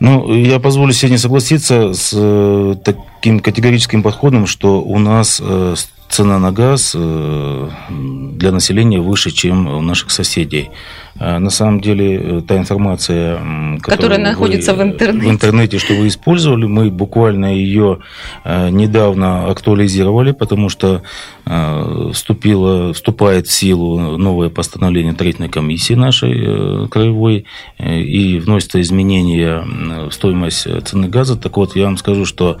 ну, 0.00 0.34
я 0.34 0.58
позволю 0.58 0.92
себе 0.92 1.12
не 1.12 1.18
согласиться 1.18 1.92
с 1.92 2.10
э, 2.12 2.74
таким 2.84 3.40
категорическим 3.40 4.02
подходом, 4.02 4.46
что 4.46 4.82
у 4.82 4.98
нас 4.98 5.40
цена 6.12 6.38
на 6.38 6.52
газ 6.52 6.94
для 6.94 8.52
населения 8.52 9.00
выше, 9.00 9.30
чем 9.30 9.66
у 9.66 9.80
наших 9.80 10.10
соседей. 10.10 10.70
А, 11.18 11.38
на 11.38 11.50
самом 11.50 11.80
деле, 11.80 12.38
э, 12.38 12.42
та 12.46 12.56
информация, 12.56 13.38
которая 13.82 14.18
находится 14.18 14.74
в 14.74 14.82
интернете. 14.82 15.26
в 15.26 15.30
интернете, 15.30 15.78
что 15.78 15.94
вы 15.94 16.08
использовали, 16.08 16.64
мы 16.64 16.90
буквально 16.90 17.54
ее 17.54 17.98
э, 18.44 18.70
недавно 18.70 19.50
актуализировали, 19.50 20.32
потому 20.32 20.70
что 20.70 21.02
э, 21.44 22.10
вступило, 22.14 22.94
вступает 22.94 23.46
в 23.46 23.52
силу 23.52 24.16
новое 24.16 24.48
постановление 24.48 25.12
третной 25.12 25.48
комиссии 25.48 25.94
нашей 25.94 26.88
краевой, 26.88 27.46
и 27.78 28.38
вносятся 28.38 28.80
изменения 28.80 29.64
в 30.08 30.12
стоимость 30.12 30.66
цены 30.84 31.08
газа. 31.08 31.36
Так 31.36 31.56
вот, 31.56 31.76
я 31.76 31.84
вам 31.84 31.96
скажу, 31.96 32.24
что 32.24 32.58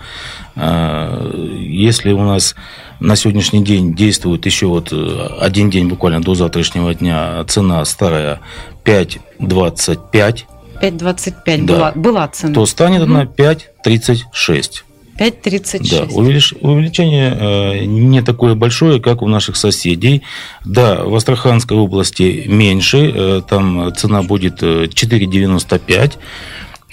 если 0.54 2.12
у 2.12 2.22
нас 2.22 2.54
на 3.02 3.16
сегодняшний 3.16 3.62
день 3.64 3.94
действует 3.94 4.46
еще 4.46 4.66
вот 4.66 4.92
один 5.40 5.70
день 5.70 5.88
буквально 5.88 6.22
до 6.22 6.34
завтрашнего 6.34 6.94
дня 6.94 7.44
цена 7.48 7.84
старая 7.84 8.40
5,25. 8.84 10.44
5,25 10.80 11.64
да. 11.64 11.74
была, 11.74 11.92
была 11.94 12.28
цена. 12.28 12.54
То 12.54 12.66
станет 12.66 13.02
угу. 13.02 13.10
она 13.10 13.24
5,36. 13.24 14.82
5,36. 15.18 15.90
Да, 15.90 16.14
увелич, 16.14 16.54
увеличение 16.60 17.36
э, 17.38 17.84
не 17.84 18.22
такое 18.22 18.54
большое, 18.54 19.00
как 19.00 19.22
у 19.22 19.28
наших 19.28 19.56
соседей. 19.56 20.22
Да, 20.64 21.04
в 21.04 21.14
Астраханской 21.14 21.76
области 21.76 22.44
меньше, 22.46 23.12
э, 23.14 23.42
там 23.48 23.92
цена 23.94 24.22
будет 24.22 24.62
4,95. 24.62 26.14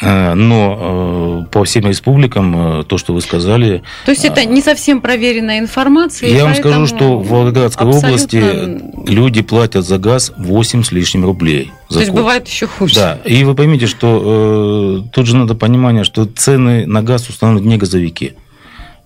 Э, 0.02 0.34
но 0.34 1.46
э, 1.46 1.52
по 1.52 1.64
всем 1.64 1.88
республикам, 1.88 2.80
э, 2.80 2.84
то, 2.84 2.98
что 2.98 3.14
вы 3.14 3.22
сказали... 3.22 3.84
То 4.06 4.12
есть 4.12 4.24
это 4.24 4.46
не 4.46 4.62
совсем 4.62 5.02
проверенная 5.02 5.60
информация? 5.60 6.30
Я 6.30 6.46
вам 6.46 6.56
скажу, 6.56 6.86
что 6.86 7.20
в 7.20 7.28
Волгоградской 7.28 7.88
абсолютно... 7.88 8.10
области 8.10 9.10
люди 9.12 9.42
платят 9.42 9.86
за 9.86 9.98
газ 9.98 10.32
8 10.38 10.84
с 10.84 10.92
лишним 10.92 11.26
рублей. 11.26 11.72
За 11.90 11.96
то 11.96 12.00
есть 12.00 12.12
год. 12.12 12.22
бывает 12.22 12.48
еще 12.48 12.68
хуже. 12.68 12.96
Да, 12.96 13.20
и 13.26 13.44
вы 13.44 13.56
поймите, 13.56 13.88
что 13.88 15.04
э, 15.06 15.10
тут 15.12 15.26
же 15.26 15.36
надо 15.36 15.56
понимание, 15.56 16.04
что 16.04 16.26
цены 16.26 16.86
на 16.86 17.02
газ 17.04 17.28
устанавливают 17.28 17.68
не 17.68 17.78
газовики. 17.78 18.34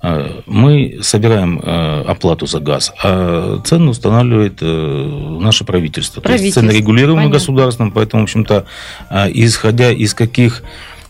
Э, 0.03 0.41
мы 0.45 0.99
собираем 1.01 1.61
э, 1.63 2.03
оплату 2.05 2.45
за 2.45 2.59
газ, 2.59 2.93
а 3.01 3.61
цены 3.63 3.89
устанавливает 3.89 4.57
э, 4.61 5.37
наше 5.39 5.63
правительство. 5.63 6.19
правительство. 6.19 6.61
То 6.61 6.65
есть 6.65 6.75
цены 6.75 6.77
регулируемы 6.77 7.29
государством, 7.29 7.91
поэтому, 7.91 8.23
в 8.23 8.25
общем-то, 8.25 8.65
исходя 9.33 9.91
из 9.91 10.13
каких 10.13 10.63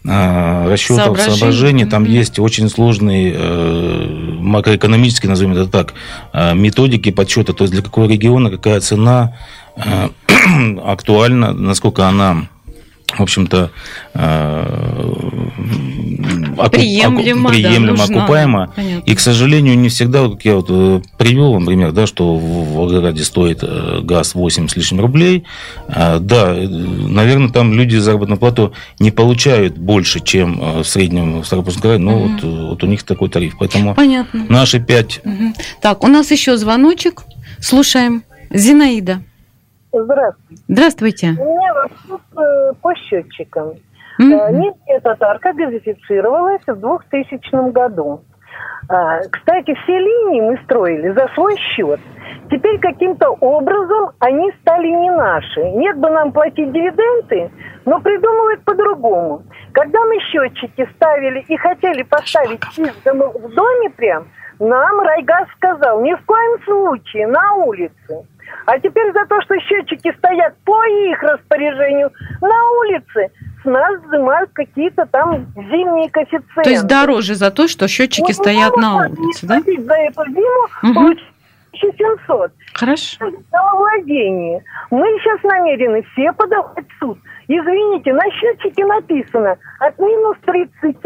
расчетов, 0.03 0.97
соображений, 0.97 1.37
соображений 1.37 1.85
там 1.85 2.03
mm-hmm. 2.03 2.09
есть 2.09 2.37
очень 2.37 2.69
сложные 2.69 3.37
макроэкономические, 4.37 5.29
назовем 5.29 5.53
это 5.53 5.65
так, 5.67 5.93
методики 6.53 7.09
подсчета, 7.09 7.53
то 7.53 7.63
есть 7.63 7.73
для 7.73 7.81
какого 7.81 8.09
региона 8.09 8.51
какая 8.51 8.81
цена 8.81 9.37
актуальна, 10.83 11.53
насколько 11.53 12.05
она 12.05 12.49
в 13.17 13.21
общем-то, 13.21 13.71
э, 14.13 15.13
приемлемо, 16.71 17.49
приемлемо 17.49 17.97
да, 17.97 18.03
окупаемо. 18.03 18.71
Понятно. 18.75 19.09
И, 19.09 19.15
к 19.15 19.19
сожалению, 19.19 19.77
не 19.77 19.89
всегда, 19.89 20.23
вот 20.23 20.43
я 20.43 20.55
вот 20.55 20.67
э, 20.69 21.01
привел 21.17 21.53
вам 21.53 21.65
пример, 21.65 21.91
да, 21.91 22.07
что 22.07 22.35
в 22.35 22.73
Волгограде 22.73 23.23
стоит 23.23 23.59
э, 23.61 23.99
газ 24.01 24.35
8 24.35 24.67
с 24.67 24.75
лишним 24.75 25.01
рублей. 25.01 25.45
А, 25.87 26.19
да, 26.19 26.53
наверное, 26.53 27.49
там 27.49 27.73
люди 27.73 27.97
заработную 27.97 28.39
плату 28.39 28.73
не 28.99 29.11
получают 29.11 29.77
больше, 29.77 30.19
чем 30.19 30.81
в 30.81 30.83
среднем 30.83 31.41
в 31.41 31.45
Ставропольском 31.45 31.81
крае, 31.81 31.99
но 31.99 32.17
угу. 32.17 32.29
вот, 32.29 32.43
вот 32.43 32.83
у 32.83 32.87
них 32.87 33.03
такой 33.03 33.29
тариф. 33.29 33.55
Поэтому 33.59 33.95
Понятно. 33.95 34.45
наши 34.49 34.79
5... 34.79 35.21
Угу. 35.23 35.53
Так, 35.81 36.03
у 36.03 36.07
нас 36.07 36.31
еще 36.31 36.57
звоночек. 36.57 37.23
Слушаем. 37.59 38.23
Зинаида. 38.49 39.23
Здравствуйте. 39.93 40.63
Здравствуйте. 40.67 41.27
У 41.39 41.43
меня 41.43 41.62
по 42.81 42.95
счетчикам. 42.95 43.73
Mm-hmm. 44.21 44.51
Нижняя 44.51 44.99
татарка 45.01 45.53
газифицировалась 45.53 46.61
в 46.67 46.75
2000 46.75 47.71
году. 47.71 48.21
А, 48.89 49.19
кстати, 49.31 49.73
все 49.83 49.97
линии 49.97 50.41
мы 50.41 50.57
строили 50.65 51.09
за 51.09 51.27
свой 51.33 51.57
счет. 51.57 51.99
Теперь 52.51 52.79
каким-то 52.79 53.29
образом 53.39 54.11
они 54.19 54.51
стали 54.61 54.87
не 54.87 55.09
наши. 55.09 55.61
Нет 55.71 55.97
бы 55.97 56.09
нам 56.09 56.31
платить 56.31 56.71
дивиденды, 56.71 57.49
но 57.85 57.99
придумывают 58.01 58.63
по-другому. 58.63 59.43
Когда 59.71 59.99
мы 60.05 60.19
счетчики 60.19 60.87
ставили 60.95 61.39
и 61.47 61.57
хотели 61.57 62.03
поставить 62.03 62.63
в 62.75 63.55
доме 63.55 63.89
прям, 63.91 64.27
нам 64.59 64.99
Райгаз 64.99 65.47
сказал, 65.55 66.01
ни 66.01 66.13
в 66.13 66.25
коем 66.25 66.63
случае, 66.63 67.27
на 67.27 67.53
улице. 67.53 68.27
А 68.65 68.79
теперь 68.79 69.11
за 69.13 69.25
то, 69.25 69.41
что 69.41 69.59
счетчики 69.59 70.13
стоят 70.17 70.55
по 70.65 70.83
их 70.85 71.21
распоряжению 71.21 72.11
на 72.41 72.71
улице, 72.79 73.31
с 73.61 73.65
нас 73.65 74.01
взимают 74.03 74.51
какие-то 74.53 75.05
там 75.05 75.47
зимние 75.55 76.09
коэффициенты. 76.09 76.63
То 76.63 76.69
есть 76.69 76.87
дороже 76.87 77.35
за 77.35 77.51
то, 77.51 77.67
что 77.67 77.87
счетчики 77.87 78.27
вот 78.27 78.35
стоят 78.35 78.75
на 78.77 79.07
улице, 79.07 79.45
да? 79.45 79.59
За 79.59 79.93
эту 79.93 80.25
зиму 80.25 80.67
угу. 80.83 80.93
получить 80.93 81.33
1700. 81.73 82.51
Хорошо. 82.73 83.17
На. 83.51 83.63
Мы 84.91 85.05
сейчас 85.19 85.43
намерены 85.43 86.03
все 86.13 86.31
подавать 86.33 86.85
в 86.87 86.99
суд. 86.99 87.17
Извините, 87.47 88.13
на 88.13 88.23
счетчике 88.31 88.85
написано 88.85 89.57
от 89.79 89.99
минус 89.99 90.37
30 90.45 90.97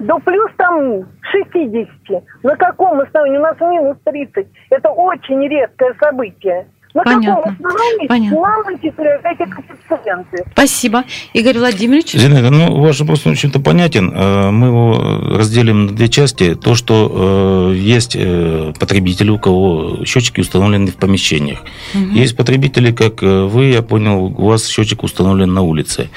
до 0.00 0.18
плюс 0.18 0.50
там 0.56 1.04
60. 1.32 2.22
На 2.42 2.56
каком 2.56 3.00
основании? 3.00 3.38
У 3.38 3.42
нас 3.42 3.58
минус 3.60 3.96
30. 4.04 4.46
Это 4.70 4.90
очень 4.90 5.46
редкое 5.48 5.94
событие. 6.00 6.66
На 6.94 7.02
Понятно. 7.04 7.34
каком 7.36 7.52
основании 7.66 8.06
Понятно. 8.08 8.40
нам 8.40 8.68
эти 8.74 8.90
коэффициенты? 8.90 10.44
Спасибо. 10.52 11.04
Игорь 11.34 11.58
Владимирович? 11.58 12.12
Зинаида, 12.12 12.50
ну, 12.50 12.80
ваш 12.80 12.98
вопрос, 13.00 13.24
в 13.24 13.26
общем-то, 13.28 13.60
понятен. 13.60 14.10
Э, 14.14 14.50
Мы 14.50 14.68
его 14.68 15.36
разделим 15.36 15.86
на 15.86 15.92
две 15.92 16.08
части. 16.08 16.54
То, 16.54 16.74
что 16.74 17.70
э, 17.72 17.76
есть 17.76 18.16
э, 18.18 18.72
потребители, 18.80 19.30
у 19.30 19.38
кого 19.38 20.04
счетчики 20.06 20.40
установлены 20.40 20.90
в 20.90 20.96
помещениях. 20.96 21.60
Есть 21.94 22.36
потребители, 22.36 22.90
как 22.92 23.20
вы, 23.22 23.66
я 23.66 23.82
понял, 23.82 24.24
у 24.24 24.46
вас 24.46 24.66
счетчик 24.66 25.02
установлен 25.02 25.52
на 25.52 25.62
улице. 25.62 26.08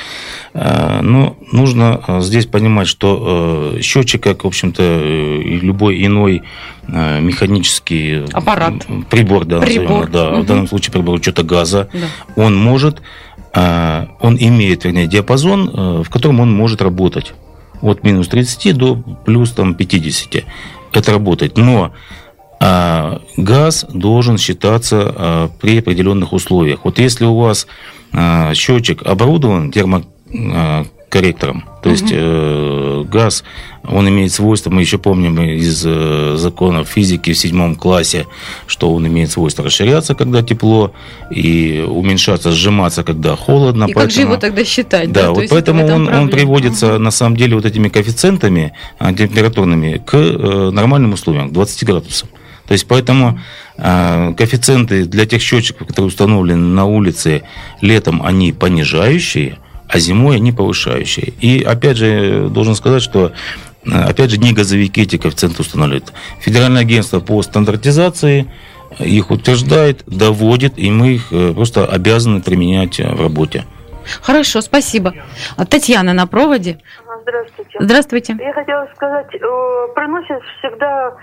Но 0.54 1.36
нужно 1.52 2.02
э, 2.08 2.22
здесь 2.22 2.46
понимать, 2.46 2.88
что 2.88 3.76
счетчик, 3.82 4.24
как, 4.24 4.44
в 4.46 4.48
общем-то, 4.48 4.82
и 4.84 5.60
любой 5.60 6.06
иной 6.06 6.44
механический 6.92 8.26
Аппарат. 8.34 8.74
прибор, 9.10 9.46
да, 9.46 9.60
Прибор. 9.62 10.10
да, 10.10 10.30
Мгм. 10.32 10.42
в 10.42 10.46
данном 10.46 10.68
случае 10.68 10.92
прибор 10.92 11.16
учета 11.16 11.44
газа, 11.44 11.88
Да. 11.94 12.44
он 12.44 12.56
может, 12.56 13.02
а, 13.54 14.10
он 14.20 14.38
имеет, 14.40 14.84
вернее, 14.86 15.08
диапазон, 15.08 15.70
э, 15.70 16.04
в 16.04 16.10
котором 16.10 16.40
он 16.42 16.52
может 16.54 16.82
работать. 16.82 17.34
От 17.82 18.04
минус 18.04 18.28
30 18.28 18.74
до 18.74 18.96
плюс 19.26 19.52
там, 19.52 19.74
50. 19.74 20.44
Это 20.94 21.12
работает. 21.12 21.58
Но 21.58 21.92
а, 22.60 23.22
газ 23.38 23.86
должен 23.90 24.38
считаться 24.38 24.98
а, 25.16 25.50
при 25.60 25.80
определенных 25.80 26.32
условиях. 26.34 26.82
Вот 26.84 27.00
если 27.00 27.26
у 27.26 27.36
вас 27.40 27.66
а, 28.14 28.54
счетчик 28.54 29.02
оборудован 29.04 29.72
термокорректором, 31.12 31.66
то 31.84 31.90
есть 31.90 32.08
э, 32.12 33.04
газ, 33.08 33.44
он 33.84 34.08
имеет 34.10 34.32
свойство, 34.32 34.70
мы 34.70 34.82
еще 34.82 34.98
помним 34.98 35.42
из 35.42 35.84
э, 35.86 36.36
законов 36.38 36.88
физики 36.88 37.34
в 37.34 37.38
седьмом 37.38 37.76
классе, 37.76 38.28
что 38.68 38.94
он 38.94 39.06
имеет 39.08 39.32
свойство 39.32 39.66
расширяться, 39.66 40.16
когда 40.16 40.42
тепло, 40.42 40.94
и 41.30 41.86
уменьшаться, 41.88 42.52
сжиматься, 42.52 43.04
когда 43.04 43.36
холодно. 43.36 43.86
И 43.86 43.94
как 43.94 44.10
же 44.10 44.18
поэтому- 44.18 44.32
его 44.34 44.42
тогда 44.42 44.64
считать? 44.64 45.12
да, 45.12 45.26
То 45.26 45.34
вот 45.34 45.46
поэтому 45.50 45.86
он, 45.86 46.08
он 46.08 46.30
приводится 46.30 46.98
на 46.98 47.12
самом 47.12 47.36
деле 47.36 47.56
вот 47.56 47.66
этими 47.66 47.90
коэффициентами 47.90 48.74
а, 48.98 49.14
температурными 49.14 50.02
к 50.06 50.16
э, 50.16 50.70
нормальным 50.72 51.14
условиям, 51.14 51.50
к 51.50 51.54
20 51.54 51.84
градусам. 51.84 52.30
То 52.68 52.74
есть 52.74 52.88
поэтому 52.88 53.40
э, 53.78 54.34
коэффициенты 54.38 55.06
для 55.06 55.26
тех 55.26 55.42
счетчиков, 55.42 55.88
которые 55.88 56.08
установлены 56.08 56.68
на 56.68 56.86
улице 56.86 57.42
летом, 57.82 58.22
они 58.24 58.54
понижающие, 58.54 59.58
а 59.92 60.00
зимой 60.00 60.38
они 60.38 60.52
повышающие. 60.52 61.34
И 61.42 61.64
опять 61.64 61.98
же 61.98 62.48
должен 62.50 62.76
сказать, 62.76 63.02
что 63.02 63.34
э, 63.86 63.90
опять 63.92 64.32
же 64.32 64.38
не 64.38 64.54
газовики 64.54 65.02
эти 65.02 65.18
коэффициенты 65.18 65.62
устанавливают. 65.62 66.14
Федеральное 66.40 66.82
агентство 66.82 67.20
по 67.20 67.42
стандартизации 67.42 68.50
их 69.00 69.32
утверждает, 69.32 70.04
доводит, 70.06 70.78
и 70.78 70.90
мы 70.92 71.16
их 71.16 71.32
э, 71.32 71.54
просто 71.54 71.86
обязаны 71.86 72.42
применять 72.42 73.00
э, 73.00 73.10
в 73.10 73.22
работе. 73.22 73.66
Хорошо, 74.22 74.62
спасибо. 74.62 75.14
А 75.58 75.66
Татьяна 75.66 76.14
на 76.14 76.26
проводе. 76.26 76.80
Здравствуйте. 77.22 77.78
Здравствуйте. 77.80 78.38
Я 78.40 78.54
хотела 78.54 78.88
сказать, 78.96 79.30
приносят 79.30 80.42
всегда 80.58 81.14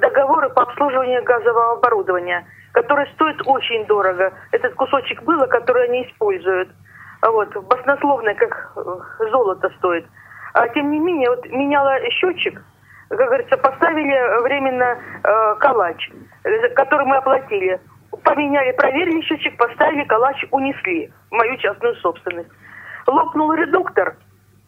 договоры 0.00 0.50
по 0.50 0.62
обслуживанию 0.62 1.24
газового 1.24 1.78
оборудования, 1.78 2.44
которые 2.72 3.08
стоят 3.14 3.40
очень 3.46 3.86
дорого. 3.86 4.32
Этот 4.52 4.74
кусочек 4.74 5.22
было, 5.22 5.46
который 5.46 5.88
они 5.88 6.06
используют. 6.06 6.68
Вот, 7.22 7.56
баснословно, 7.64 8.34
как 8.34 8.72
э, 8.76 9.28
золото 9.30 9.70
стоит. 9.78 10.06
А 10.54 10.68
тем 10.68 10.90
не 10.90 10.98
менее, 10.98 11.30
вот 11.30 11.44
меняла 11.46 11.98
счетчик, 12.10 12.62
как 13.08 13.18
говорится, 13.18 13.56
поставили 13.56 14.42
временно 14.42 14.98
э, 15.24 15.54
калач, 15.58 16.10
э, 16.44 16.68
который 16.70 17.06
мы 17.06 17.16
оплатили. 17.16 17.80
Поменяли, 18.22 18.72
проверили 18.72 19.20
счетчик, 19.22 19.56
поставили 19.56 20.04
калач, 20.04 20.44
унесли 20.50 21.12
в 21.30 21.34
мою 21.34 21.56
частную 21.56 21.94
собственность. 21.96 22.50
Лопнул 23.06 23.52
редуктор, 23.52 24.16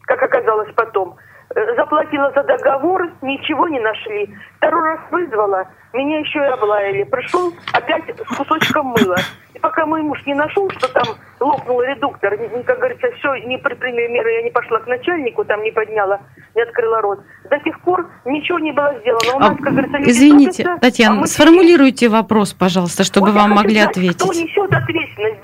как 0.01 0.21
оказалось 0.21 0.73
потом. 0.75 1.15
Э, 1.55 1.75
Заплатила 1.75 2.31
за 2.35 2.43
договор, 2.43 3.09
ничего 3.21 3.67
не 3.67 3.79
нашли. 3.79 4.33
Второй 4.57 4.83
раз 4.91 4.99
вызвала, 5.11 5.67
меня 5.93 6.19
еще 6.19 6.39
и 6.39 6.43
облаяли. 6.43 7.03
Пришел 7.03 7.53
опять 7.73 8.03
с 8.09 8.35
кусочком 8.37 8.87
мыла. 8.87 9.17
И 9.53 9.59
пока 9.59 9.85
мой 9.85 10.01
муж 10.01 10.19
не 10.25 10.33
нашел, 10.33 10.69
что 10.71 10.87
там 10.93 11.03
лопнул 11.41 11.81
редуктор, 11.81 12.37
как 12.65 12.77
говорится, 12.77 13.07
все, 13.17 13.35
не 13.47 13.57
предприняли 13.57 14.07
меры, 14.07 14.31
я 14.31 14.41
не 14.43 14.49
пошла 14.51 14.79
к 14.79 14.87
начальнику, 14.87 15.43
там 15.43 15.61
не 15.63 15.71
подняла, 15.71 16.21
не 16.55 16.61
открыла 16.61 17.01
рот. 17.01 17.19
До 17.49 17.59
сих 17.59 17.79
пор 17.81 18.07
ничего 18.25 18.59
не 18.59 18.71
было 18.71 18.95
сделано. 19.01 19.35
У 19.35 19.39
нас, 19.39 19.51
А, 19.51 19.55
как 19.63 19.73
говорится, 19.73 19.97
Извините, 20.03 20.63
трудятся, 20.63 20.73
а 20.73 20.79
Татьяна, 20.79 21.15
мы 21.21 21.27
сформулируйте 21.27 22.07
вопрос, 22.07 22.53
пожалуйста, 22.53 23.03
чтобы 23.03 23.27
вот 23.31 23.35
вам 23.35 23.51
могли 23.51 23.81
знать, 23.81 23.89
Кто 23.91 23.99
ответить. 23.99 24.43
несет 24.45 24.73
ответственность? 24.73 25.41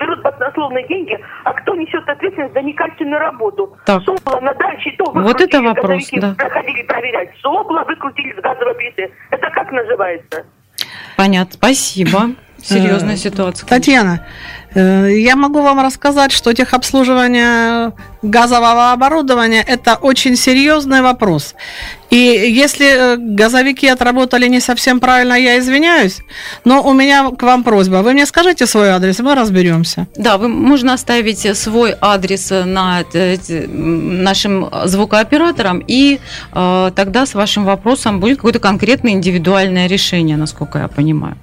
Баснословные 0.58 0.88
деньги, 0.88 1.16
а 1.44 1.52
кто 1.52 1.74
несет 1.74 2.08
ответственность 2.08 2.54
за 2.54 2.62
некачественную 2.62 3.20
работу? 3.20 3.76
Так. 3.86 4.02
Сопла 4.02 4.40
на 4.40 4.52
даче 4.54 4.90
то 4.98 5.10
Вот 5.12 5.40
это 5.40 5.62
вопрос, 5.62 6.08
да. 6.12 6.34
Проходили 6.36 6.82
проверять. 6.82 7.30
Сопла 7.40 7.84
выкрутили 7.84 8.32
с 8.32 8.42
газовой 8.42 8.74
плиты. 8.74 9.10
Это 9.30 9.50
как 9.50 9.70
называется? 9.70 10.44
Понятно, 11.16 11.52
спасибо. 11.54 12.30
Серьезная 12.60 13.14
Э, 13.14 13.18
ситуация. 13.18 13.68
Татьяна, 13.68 14.26
э, 14.74 15.10
я 15.12 15.36
могу 15.36 15.62
вам 15.62 15.80
рассказать, 15.80 16.32
что 16.32 16.52
техобслуживание 16.52 17.92
газового 18.22 18.92
оборудования– 18.92 19.64
это 19.68 19.94
очень 19.94 20.36
серьезный 20.36 21.02
вопрос. 21.02 21.54
И 22.10 22.16
если 22.16 22.86
э, 22.86 23.16
газовики 23.18 23.86
отработали 23.86 24.48
не 24.48 24.60
совсем 24.60 24.98
правильно, 24.98 25.34
я 25.34 25.58
извиняюсь, 25.58 26.20
но 26.64 26.82
у 26.82 26.94
меня 26.94 27.30
к 27.30 27.42
вам 27.42 27.62
просьба. 27.64 27.96
Вы 28.02 28.12
мне 28.12 28.26
скажите 28.26 28.66
свой 28.66 28.88
адрес, 28.88 29.18
мы 29.20 29.34
разберемся. 29.34 30.06
Да, 30.16 30.38
вы, 30.38 30.48
можно 30.48 30.94
оставить 30.94 31.56
свой 31.56 31.94
адрес 32.00 32.50
на 32.50 33.02
э, 33.12 33.36
т- 33.36 33.64
м, 33.64 34.22
нашим 34.22 34.70
звукооператорам, 34.86 35.82
и 35.86 36.18
э, 36.52 36.90
тогда 36.96 37.26
с 37.26 37.34
вашим 37.34 37.64
вопросом 37.64 38.20
будет 38.20 38.36
какое-то 38.38 38.58
конкретное 38.60 39.12
индивидуальное 39.12 39.86
решение, 39.86 40.36
насколько 40.36 40.78
я 40.78 40.88
понимаю. 40.88 41.36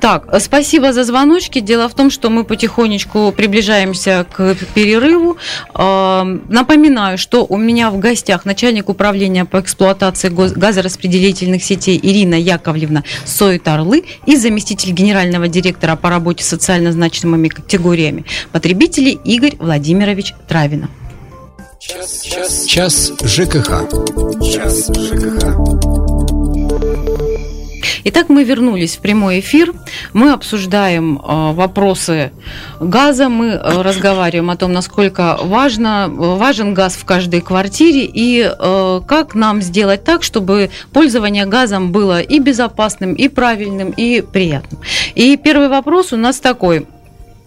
Так, 0.00 0.28
э, 0.30 0.40
спасибо 0.40 0.92
за 0.92 1.04
звоночки. 1.04 1.60
Дело 1.60 1.88
в 1.88 1.94
том, 1.94 2.10
что 2.10 2.30
мы 2.30 2.44
потихонечку 2.44 3.32
приближаемся 3.32 4.26
к 4.30 4.54
перерыву. 4.74 5.36
Э, 5.74 6.22
Напоминаю, 6.48 7.18
что 7.18 7.44
у 7.48 7.56
меня 7.56 7.90
в 7.90 7.98
гостях 7.98 8.44
начальник 8.44 8.88
управления 8.88 9.44
по 9.44 9.60
эксплуатации 9.60 10.28
газораспределительных 10.28 11.64
сетей 11.64 11.98
Ирина 12.02 12.34
Яковлевна 12.34 13.04
Сойтарлы 13.24 14.04
и 14.26 14.36
заместитель 14.36 14.92
генерального 14.92 15.48
директора 15.48 15.96
по 15.96 16.10
работе 16.10 16.44
с 16.44 16.48
социально 16.48 16.92
значимыми 16.92 17.48
категориями 17.48 18.24
потребителей 18.52 19.18
Игорь 19.24 19.56
Владимирович 19.58 20.34
Травина. 20.48 20.88
Час 22.66 23.12
ЖКХ. 23.22 23.88
Час 24.42 24.90
ЖКХ. 24.90 26.05
Итак, 28.08 28.28
мы 28.28 28.44
вернулись 28.44 28.94
в 28.94 29.00
прямой 29.00 29.40
эфир. 29.40 29.72
Мы 30.12 30.30
обсуждаем 30.30 31.18
э, 31.18 31.52
вопросы 31.54 32.30
газа, 32.78 33.28
мы 33.28 33.46
э, 33.46 33.82
разговариваем 33.82 34.48
о 34.48 34.56
том, 34.56 34.72
насколько 34.72 35.36
важно, 35.42 36.06
важен 36.08 36.72
газ 36.72 36.94
в 36.94 37.04
каждой 37.04 37.40
квартире 37.40 38.04
и 38.04 38.48
э, 38.48 39.00
как 39.08 39.34
нам 39.34 39.60
сделать 39.60 40.04
так, 40.04 40.22
чтобы 40.22 40.70
пользование 40.92 41.46
газом 41.46 41.90
было 41.90 42.20
и 42.20 42.38
безопасным, 42.38 43.12
и 43.12 43.26
правильным, 43.26 43.90
и 43.90 44.20
приятным. 44.20 44.80
И 45.16 45.36
первый 45.36 45.68
вопрос 45.68 46.12
у 46.12 46.16
нас 46.16 46.38
такой. 46.38 46.86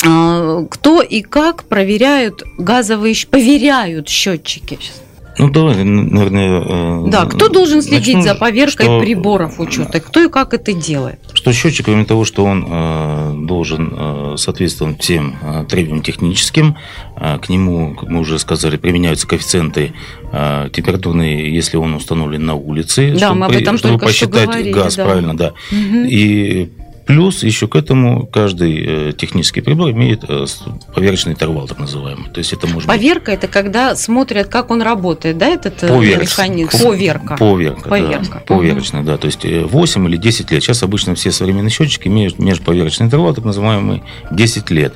Э, 0.05 0.65
Кто 0.69 1.01
и 1.01 1.21
как 1.21 1.63
проверяют 1.69 2.43
газовые, 2.57 3.15
поверяют 3.31 4.09
счетчики? 4.09 4.77
Сейчас. 4.81 5.08
Ну, 5.39 5.49
давай, 5.49 5.83
наверное... 5.85 7.05
э, 7.05 7.09
Да, 7.09 7.25
кто 7.25 7.47
должен 7.47 7.81
следить 7.81 8.17
начну, 8.17 8.33
за 8.33 8.35
поверкой 8.35 8.85
что- 8.85 8.99
приборов 8.99 9.59
учета? 9.59 10.01
Кто 10.01 10.21
и 10.21 10.29
как 10.29 10.53
это 10.53 10.73
делает? 10.73 11.19
Что 11.33 11.53
счетчик, 11.53 11.85
кроме 11.85 12.03
того, 12.03 12.25
что 12.25 12.43
он 12.43 12.65
э, 12.69 13.33
должен 13.45 13.93
э, 13.97 14.35
соответствовать 14.37 15.01
всем 15.01 15.37
э, 15.41 15.63
требованиям 15.69 16.03
техническим, 16.03 16.75
э, 17.15 17.37
к 17.39 17.47
нему, 17.47 17.95
как 17.95 18.09
мы 18.09 18.19
уже 18.19 18.37
сказали, 18.37 18.75
применяются 18.75 19.25
коэффициенты 19.27 19.93
э, 20.33 20.69
температурные, 20.73 21.55
если 21.55 21.77
он 21.77 21.93
установлен 21.93 22.45
на 22.45 22.55
улице, 22.55 23.15
Да, 23.17 23.33
мы 23.33 23.45
об 23.45 23.53
этом 23.53 23.77
чтобы 23.77 23.93
только 23.97 24.11
что 24.11 24.25
посчитать 24.27 24.45
говорили, 24.49 24.73
газ 24.73 24.95
да. 24.97 25.05
правильно, 25.05 25.37
да. 25.37 25.53
Мгм. 25.71 26.05
И 26.05 26.69
плюс 27.09 27.41
еще 27.41 27.67
к 27.67 27.75
этому 27.75 28.27
каждый 28.27 29.09
э, 29.09 29.13
технический 29.13 29.61
прибор 29.61 29.89
имеет 29.89 30.23
э, 30.29 30.45
поверочный 30.93 31.33
интервал, 31.33 31.67
так 31.67 31.79
называемый. 31.79 32.29
То 32.29 32.37
есть 32.37 32.53
это 32.53 32.67
может 32.67 32.87
быть 32.87 32.95
Поверка 32.95 33.31
это 33.31 33.47
когда 33.47 33.95
смотрят, 33.95 34.45
как 34.47 34.69
он 34.69 34.83
работает, 34.83 35.39
да, 35.39 35.47
этот 35.47 35.81
э, 35.81 35.87
Поверх. 35.87 36.21
механизм? 36.21 36.69
По- 36.69 36.77
Поверка. 36.89 37.35
Поверка, 37.37 37.89
Поверка. 37.89 38.33
да. 38.33 38.39
Поверочная, 38.55 39.01
да. 39.01 39.17
То 39.17 39.25
есть 39.25 39.43
э, 39.43 39.63
8 39.63 40.07
или 40.07 40.17
10 40.17 40.51
лет. 40.51 40.61
Сейчас 40.61 40.83
обычно 40.83 41.15
все 41.15 41.31
современные 41.31 41.71
счетчики 41.71 42.07
имеют 42.07 42.37
межповерочный 42.37 43.07
интервал, 43.07 43.33
так 43.33 43.43
называемый 43.43 44.03
10 44.29 44.69
лет. 44.69 44.93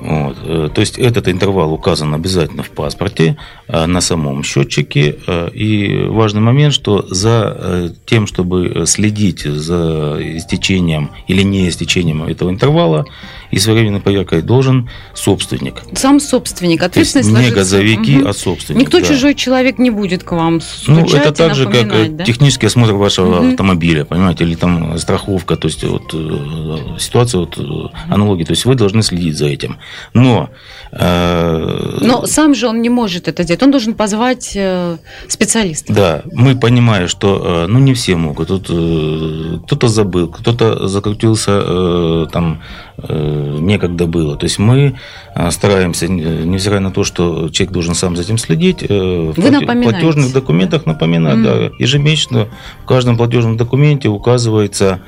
Вот. 0.00 0.72
То 0.74 0.80
есть 0.80 0.98
этот 0.98 1.28
интервал 1.28 1.72
указан 1.72 2.14
обязательно 2.14 2.62
в 2.62 2.70
паспорте, 2.70 3.36
на 3.68 4.00
самом 4.00 4.42
счетчике. 4.42 5.16
И 5.52 6.06
важный 6.08 6.40
момент, 6.40 6.72
что 6.72 7.06
за 7.08 7.92
тем, 8.06 8.26
чтобы 8.26 8.84
следить 8.86 9.42
за 9.42 10.18
истечением 10.20 11.10
или 11.26 11.42
не 11.42 11.68
истечением 11.68 12.22
этого 12.24 12.50
интервала, 12.50 13.06
и 13.50 13.58
своевременной 13.58 14.00
проверкой 14.00 14.42
должен 14.42 14.90
собственник. 15.14 15.82
Сам 15.94 16.20
собственник, 16.20 16.82
ответственность 16.82 17.32
То 17.32 17.38
есть 17.38 17.50
не 17.50 17.54
газовики, 17.54 18.18
угу. 18.18 18.28
а 18.28 18.32
собственник. 18.32 18.80
Никто 18.80 19.00
да. 19.00 19.06
чужой 19.06 19.34
человек 19.34 19.78
не 19.78 19.90
будет 19.90 20.24
к 20.24 20.32
вам 20.32 20.60
Ну, 20.86 21.06
это 21.06 21.32
так 21.32 21.54
же, 21.54 21.66
как 21.66 21.86
э, 21.92 22.08
да? 22.08 22.24
технический 22.24 22.66
осмотр 22.66 22.94
вашего 22.94 23.40
угу. 23.40 23.48
автомобиля, 23.50 24.04
понимаете, 24.04 24.44
или 24.44 24.54
там 24.54 24.98
страховка, 24.98 25.56
то 25.56 25.68
есть 25.68 25.84
вот 25.84 26.12
э, 26.12 26.98
ситуация, 26.98 27.40
вот 27.40 27.58
э, 27.58 27.62
аналогии, 28.08 28.44
то 28.44 28.52
есть 28.52 28.64
вы 28.64 28.74
должны 28.74 29.02
следить 29.02 29.36
за 29.36 29.46
этим. 29.46 29.78
Но... 30.12 30.50
Э, 30.92 31.98
Но 32.00 32.26
сам 32.26 32.54
же 32.54 32.68
он 32.68 32.82
не 32.82 32.90
может 32.90 33.28
это 33.28 33.44
сделать, 33.56 33.62
он 33.62 33.70
должен 33.70 33.94
позвать 33.94 34.52
э, 34.56 34.98
специалиста. 35.28 35.92
Да, 35.92 36.22
мы 36.32 36.58
понимаем, 36.58 37.08
что, 37.08 37.64
э, 37.64 37.66
ну, 37.66 37.78
не 37.78 37.92
все 37.92 38.16
могут, 38.16 38.48
тут 38.48 38.66
э, 38.70 39.58
кто-то 39.66 39.88
забыл, 39.88 40.28
кто-то 40.28 40.88
закрутился 40.88 42.26
там 42.32 42.60
некогда 42.98 44.06
было. 44.06 44.36
То 44.36 44.44
есть 44.44 44.58
мы 44.58 44.94
э, 45.34 45.50
стараемся, 45.50 46.08
невзирая 46.08 46.80
на 46.80 46.90
то, 46.90 47.04
что 47.04 47.48
человек 47.50 47.72
должен 47.72 47.94
сам 47.94 48.16
за 48.16 48.22
этим 48.22 48.38
следить, 48.38 48.82
э, 48.82 48.86
в 48.88 49.38
Вы 49.38 49.82
платежных 49.82 50.32
документах 50.32 50.86
напоминать, 50.86 51.38
mm. 51.38 51.42
да, 51.42 51.70
ежемесячно 51.78 52.48
в 52.82 52.86
каждом 52.86 53.16
платежном 53.16 53.56
документе 53.56 54.08
указывается, 54.08 55.00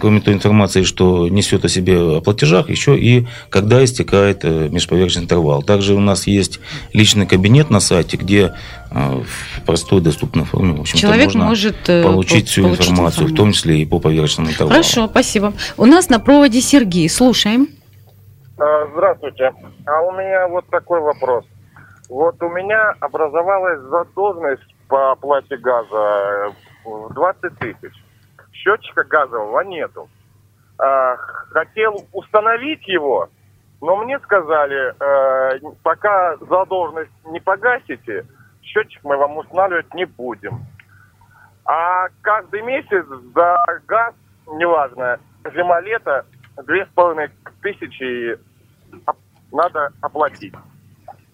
кроме 0.00 0.20
той 0.20 0.34
информации, 0.34 0.82
что 0.82 1.28
несет 1.28 1.64
о 1.64 1.68
себе 1.68 1.98
о 1.98 2.20
платежах, 2.20 2.68
еще 2.68 2.98
и 2.98 3.26
когда 3.48 3.82
истекает 3.84 4.44
межповерхностный 4.44 5.24
интервал. 5.24 5.62
Также 5.62 5.94
у 5.94 6.00
нас 6.00 6.26
есть 6.26 6.60
личный 6.92 7.26
кабинет 7.26 7.70
на 7.70 7.80
сайте, 7.80 8.16
где 8.16 8.52
в 8.90 9.64
простой 9.64 10.00
доступной 10.00 10.44
форме, 10.44 10.74
в 10.74 10.80
общем 10.80 10.98
Человек 10.98 11.26
можно 11.26 11.44
может 11.44 11.76
получить 11.86 12.48
всю 12.48 12.62
получить 12.62 12.90
информацию, 12.90 12.92
информацию, 12.92 13.26
в 13.28 13.34
том 13.34 13.52
числе 13.52 13.78
и 13.82 13.86
по 13.86 14.00
поверхностному 14.00 14.50
интервалу. 14.50 14.70
Хорошо, 14.70 15.06
спасибо. 15.06 15.52
У 15.76 15.86
нас 15.86 16.08
на 16.08 16.18
проводе 16.18 16.60
Сергей. 16.60 17.08
Слушаем. 17.08 17.68
А, 18.58 18.86
здравствуйте. 18.92 19.52
А 19.86 20.00
у 20.02 20.12
меня 20.12 20.48
вот 20.48 20.66
такой 20.68 21.00
вопрос. 21.00 21.44
Вот 22.08 22.42
у 22.42 22.48
меня 22.48 22.94
образовалась 23.00 23.80
задолженность 23.82 24.74
по 24.88 25.12
оплате 25.12 25.56
газа 25.56 26.52
в 26.84 27.14
20 27.14 27.58
тысяч. 27.58 27.94
Счетчика 28.52 29.04
газового 29.04 29.60
нету. 29.60 30.08
А, 30.78 31.16
хотел 31.16 32.04
установить 32.12 32.86
его, 32.88 33.28
но 33.80 33.96
мне 33.96 34.18
сказали, 34.20 34.94
э, 34.98 35.60
пока 35.82 36.36
задолженность 36.36 37.10
не 37.26 37.40
погасите, 37.40 38.26
счетчик 38.70 39.02
мы 39.04 39.16
вам 39.16 39.36
устанавливать 39.36 39.92
не 39.94 40.04
будем. 40.04 40.64
А 41.64 42.08
каждый 42.22 42.62
месяц 42.62 43.06
за 43.34 43.56
газ, 43.86 44.14
неважно, 44.46 45.18
зима-лето, 45.44 46.24
две 46.64 46.86
с 46.86 46.88
половиной 46.88 47.30
тысячи 47.62 48.38
надо 49.52 49.92
оплатить. 50.00 50.54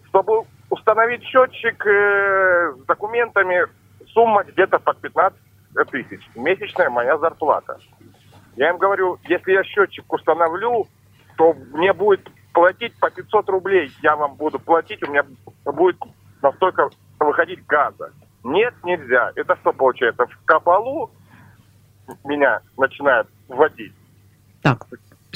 Чтобы 0.09 0.45
установить 0.71 1.23
счетчик 1.23 1.87
э, 1.87 2.73
с 2.77 2.87
документами, 2.87 3.67
сумма 4.13 4.45
где-то 4.45 4.79
под 4.79 5.01
15 5.01 5.39
тысяч. 5.91 6.21
Месячная 6.35 6.91
моя 6.91 7.19
зарплата. 7.19 7.79
Я 8.57 8.71
им 8.71 8.79
говорю, 8.79 9.19
если 9.29 9.53
я 9.53 9.63
счетчик 9.65 10.11
установлю, 10.13 10.87
то 11.37 11.55
мне 11.73 11.93
будет 11.93 12.27
платить 12.53 12.99
по 12.99 13.11
500 13.11 13.49
рублей. 13.51 13.91
Я 14.03 14.17
вам 14.17 14.35
буду 14.37 14.59
платить, 14.59 15.03
у 15.03 15.11
меня 15.11 15.25
будет 15.65 15.99
настолько 16.43 16.89
выходить 17.37 17.67
газа. 17.67 18.13
Нет, 18.43 18.75
нельзя. 18.83 19.33
Это 19.35 19.57
что 19.57 19.73
получается? 19.73 20.27
В 20.27 20.45
кабалу 20.45 21.11
меня 22.25 22.61
начинает 22.79 23.27
вводить. 23.49 23.93
Так, 24.63 24.87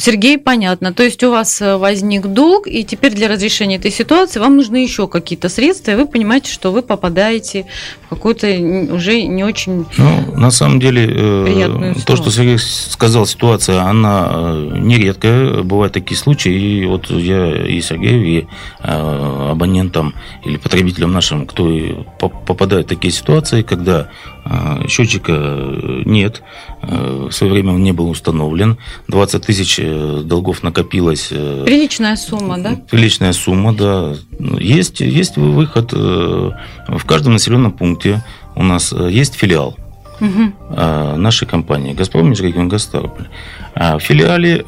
Сергей, 0.01 0.39
понятно. 0.39 0.93
То 0.95 1.03
есть 1.03 1.23
у 1.23 1.31
вас 1.31 1.61
э, 1.61 1.77
возник 1.77 2.27
долг, 2.27 2.67
и 2.67 2.85
теперь 2.85 3.13
для 3.13 3.29
разрешения 3.29 3.77
этой 3.77 3.91
ситуации 3.91 4.41
вам 4.41 4.57
нужны 4.57 4.79
еще 4.79 5.07
какие-то 5.07 5.49
средства, 5.49 5.93
и 5.93 5.95
вы 5.95 6.07
понимаете, 6.07 6.51
что 6.51 6.73
вы 6.73 6.83
попадаете 6.83 7.67
в 8.07 8.09
какую-то 8.09 8.47
уже 8.95 9.23
не 9.23 9.45
очень 9.45 9.85
Ну, 9.99 10.37
на 10.37 10.51
самом 10.51 10.81
деле, 10.81 11.07
э, 11.07 11.95
то, 12.07 12.17
что 12.17 12.31
Сергей 12.31 12.59
сказал, 12.59 13.27
ситуация, 13.27 13.83
она 13.83 14.29
э, 14.33 14.79
нередкая, 14.79 15.63
бывают 15.63 15.93
такие 15.93 16.17
случаи, 16.17 16.53
и 16.53 16.87
вот 16.87 17.11
я 17.11 17.67
и 17.67 17.81
Сергею, 17.83 18.25
и 18.25 18.47
абонентам 18.83 20.15
или 20.45 20.57
потребителям 20.57 21.13
нашим, 21.13 21.47
кто 21.47 22.07
попадает 22.19 22.87
в 22.87 22.89
такие 22.89 23.13
ситуации, 23.13 23.63
когда 23.63 24.09
счетчика 24.89 25.33
нет, 26.05 26.43
в 26.83 27.31
свое 27.31 27.53
время 27.53 27.73
он 27.73 27.83
не 27.83 27.93
был 27.93 28.09
установлен, 28.09 28.79
20 29.09 29.45
тысяч 29.45 29.81
Э, 29.83 30.23
долгов 30.25 30.63
накопилось. 30.63 31.29
Э, 31.31 31.65
приличная 31.67 32.17
сумма, 32.17 32.59
да? 32.59 32.79
Приличная 32.91 33.33
сумма, 33.33 33.73
да. 33.73 34.15
Есть, 34.59 35.01
есть 35.01 35.37
выход. 35.37 35.93
Э, 35.93 36.51
в 36.89 37.05
каждом 37.07 37.33
населенном 37.35 37.73
пункте 37.73 38.23
у 38.55 38.63
нас 38.63 38.93
есть 38.93 39.35
филиал 39.35 39.77
угу. 40.21 40.53
нашей 41.17 41.47
компании 41.49 41.95
«Газпром 41.95 42.31
Межрегион 42.31 42.69
Гастарполь». 42.69 43.27
А 43.75 43.99
в 43.99 44.03
филиале, 44.03 44.65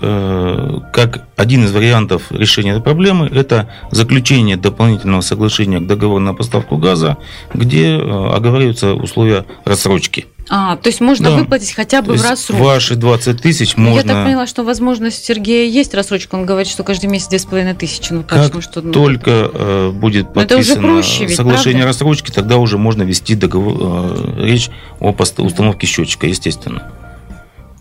как 0.92 1.26
один 1.36 1.64
из 1.64 1.72
вариантов 1.72 2.30
решения 2.30 2.70
этой 2.70 2.82
проблемы, 2.82 3.26
это 3.26 3.68
заключение 3.90 4.56
дополнительного 4.56 5.22
соглашения 5.22 5.80
к 5.80 5.86
договору 5.86 6.20
на 6.20 6.34
поставку 6.34 6.76
газа, 6.76 7.16
где 7.52 7.96
оговариваются 7.96 8.94
условия 8.94 9.44
рассрочки. 9.64 10.26
А, 10.48 10.76
то 10.76 10.88
есть 10.88 11.00
можно 11.00 11.30
да. 11.30 11.36
выплатить 11.36 11.72
хотя 11.72 12.02
бы 12.02 12.14
в 12.14 12.22
рассрочку. 12.22 12.64
Ваши 12.64 12.96
20 12.96 13.40
тысяч 13.40 13.76
можно... 13.76 13.96
Я 13.96 14.02
так 14.02 14.26
поняла, 14.26 14.46
что 14.46 14.64
возможность 14.64 15.24
Сергея 15.24 15.68
есть 15.68 15.94
рассрочка. 15.94 16.34
Он 16.34 16.46
говорит, 16.46 16.70
что 16.70 16.82
каждый 16.84 17.06
месяц 17.06 17.28
2,5 17.32 17.74
тысячи. 17.74 18.12
Ну, 18.12 18.24
как 18.24 18.60
что, 18.62 18.82
ну, 18.82 18.92
только 18.92 19.50
э, 19.52 19.90
будет 19.90 20.32
подписано 20.34 20.82
проще 20.82 21.26
ведь, 21.26 21.36
соглашение 21.36 21.82
правда? 21.82 21.88
рассрочки, 21.88 22.30
тогда 22.30 22.58
уже 22.58 22.76
можно 22.76 23.02
вести 23.02 23.34
договор, 23.34 23.76
э, 23.78 24.44
речь 24.44 24.68
о 25.00 25.14
установке 25.38 25.86
счетчика, 25.86 26.26
естественно. 26.26 26.90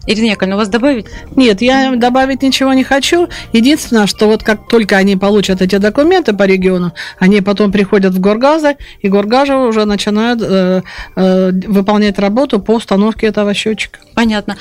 Ирина 0.08 0.32
Яковлевна, 0.32 0.56
у 0.56 0.60
вас 0.60 0.70
добавить? 0.70 1.08
Нет, 1.36 1.62
я 1.62 1.96
добавить 1.96 2.42
ничего 2.42 2.74
не 2.74 2.84
хочу. 2.84 3.28
Единственное, 3.54 4.08
что 4.08 4.28
вот 4.28 4.44
как 4.44 4.68
только 4.68 4.98
они 4.98 5.16
получат 5.16 5.62
эти 5.62 5.78
документы 5.78 6.36
по 6.36 6.44
региону, 6.44 6.92
они 7.20 7.42
потом 7.42 7.72
приходят 7.72 8.14
в 8.14 8.20
Горгазы, 8.20 8.78
и 9.00 9.10
Горгазы 9.10 9.54
уже 9.56 9.86
начинают 9.86 10.42
э, 10.42 10.82
э, 11.16 11.52
выполнять 11.68 12.18
работу 12.18 12.60
по 12.60 12.72
установке 12.72 13.28
этого 13.28 13.54
счетчика. 13.54 14.00
Понятно. 14.16 14.56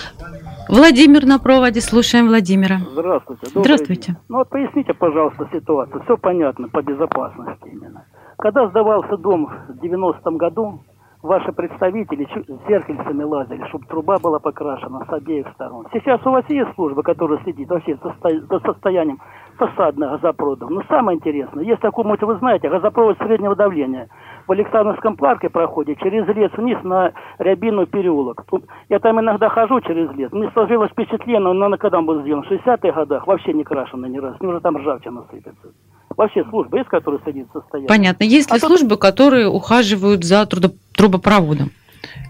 Владимир 0.68 1.26
на 1.26 1.38
проводе, 1.38 1.80
слушаем 1.80 2.28
Владимира. 2.28 2.78
Здравствуйте. 2.92 3.46
Здравствуйте. 3.54 4.12
День. 4.12 4.16
Ну 4.28 4.38
вот 4.38 4.50
поясните, 4.50 4.94
пожалуйста, 4.94 5.48
ситуацию. 5.52 6.02
Все 6.04 6.16
понятно 6.16 6.68
по 6.68 6.82
безопасности 6.82 7.66
именно. 7.72 8.04
Когда 8.38 8.68
сдавался 8.68 9.16
дом 9.16 9.50
в 9.68 9.84
90-м 9.84 10.36
году, 10.36 10.80
ваши 11.22 11.52
представители 11.52 12.28
зеркальцами 12.68 13.22
лазили, 13.22 13.64
чтобы 13.68 13.86
труба 13.86 14.18
была 14.18 14.38
покрашена 14.38 15.04
с 15.04 15.12
обеих 15.12 15.46
сторон. 15.54 15.86
Сейчас 15.92 16.24
у 16.24 16.30
вас 16.30 16.44
есть 16.48 16.74
служба, 16.74 17.02
которая 17.02 17.42
следит 17.42 17.68
вообще 17.68 17.96
за 18.02 18.60
состоянием 18.60 19.20
фасадных 19.56 20.12
газопроводов. 20.12 20.70
Но 20.70 20.82
самое 20.88 21.18
интересное, 21.18 21.64
есть 21.64 21.80
такой, 21.82 22.04
может, 22.04 22.22
вы 22.22 22.36
знаете, 22.36 22.70
газопровод 22.70 23.18
среднего 23.18 23.54
давления. 23.54 24.08
В 24.46 24.52
Александровском 24.52 25.16
парке 25.16 25.50
проходит 25.50 25.98
через 25.98 26.26
лес 26.34 26.50
вниз 26.56 26.78
на 26.82 27.12
Рябину 27.38 27.86
переулок. 27.86 28.44
Тут, 28.48 28.64
я 28.88 28.98
там 28.98 29.20
иногда 29.20 29.48
хожу 29.50 29.80
через 29.82 30.10
лес. 30.12 30.32
Мне 30.32 30.50
сложилось 30.52 30.90
впечатление, 30.90 31.40
но 31.40 31.76
когда 31.76 31.98
он 31.98 32.06
был 32.06 32.22
сделан, 32.22 32.42
в 32.42 32.50
60-х 32.50 32.92
годах, 32.92 33.26
вообще 33.26 33.52
не 33.52 33.64
крашено 33.64 34.06
ни 34.06 34.18
разу. 34.18 34.36
Уже 34.40 34.60
там 34.60 34.78
ржавчина 34.78 35.24
сыпется. 35.30 35.68
Вообще 36.16 36.44
службы 36.50 36.78
есть, 36.78 36.88
которые 36.88 37.20
следят 37.22 37.46
за 37.52 37.60
состоянием? 37.60 37.88
Понятно. 37.88 38.24
Есть 38.24 38.50
ли 38.50 38.56
а 38.56 38.60
службы, 38.60 38.96
которые 38.96 39.48
ухаживают 39.48 40.24
за 40.24 40.44
трудо 40.46 40.70
трубопроводом? 41.00 41.72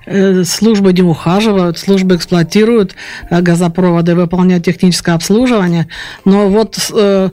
Э, 0.07 0.45
службы 0.45 0.93
не 0.93 1.03
ухаживают, 1.03 1.79
службы 1.79 2.15
эксплуатируют 2.17 2.95
э, 3.31 3.41
газопроводы, 3.43 4.15
выполняют 4.15 4.65
техническое 4.65 5.13
обслуживание. 5.13 5.89
Но 6.25 6.49
вот 6.49 6.79
э, 6.93 7.31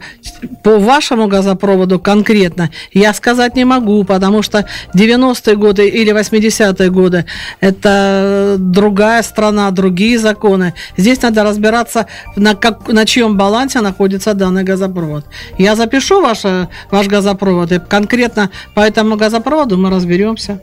по 0.64 0.78
вашему 0.78 1.28
газопроводу 1.28 2.00
конкретно 2.00 2.70
я 2.92 3.14
сказать 3.14 3.56
не 3.56 3.66
могу, 3.66 4.04
потому 4.04 4.42
что 4.42 4.66
90-е 4.94 5.56
годы 5.56 5.88
или 5.88 6.12
80-е 6.12 6.90
годы 6.90 7.26
это 7.62 8.58
другая 8.60 9.24
страна, 9.24 9.72
другие 9.72 10.20
законы. 10.20 10.74
Здесь 10.98 11.22
надо 11.22 11.44
разбираться, 11.44 12.08
на, 12.36 12.56
как, 12.56 12.88
на 12.90 13.06
чьем 13.06 13.38
балансе 13.38 13.82
находится 13.82 14.34
данный 14.34 14.64
газопровод. 14.64 15.26
Я 15.58 15.76
запишу 15.76 16.22
ваш, 16.22 16.44
ваш 16.92 17.08
газопровод, 17.08 17.72
и 17.72 17.80
конкретно 17.80 18.50
по 18.74 18.82
этому 18.82 19.16
газопроводу 19.16 19.78
мы 19.78 19.90
разберемся. 19.90 20.60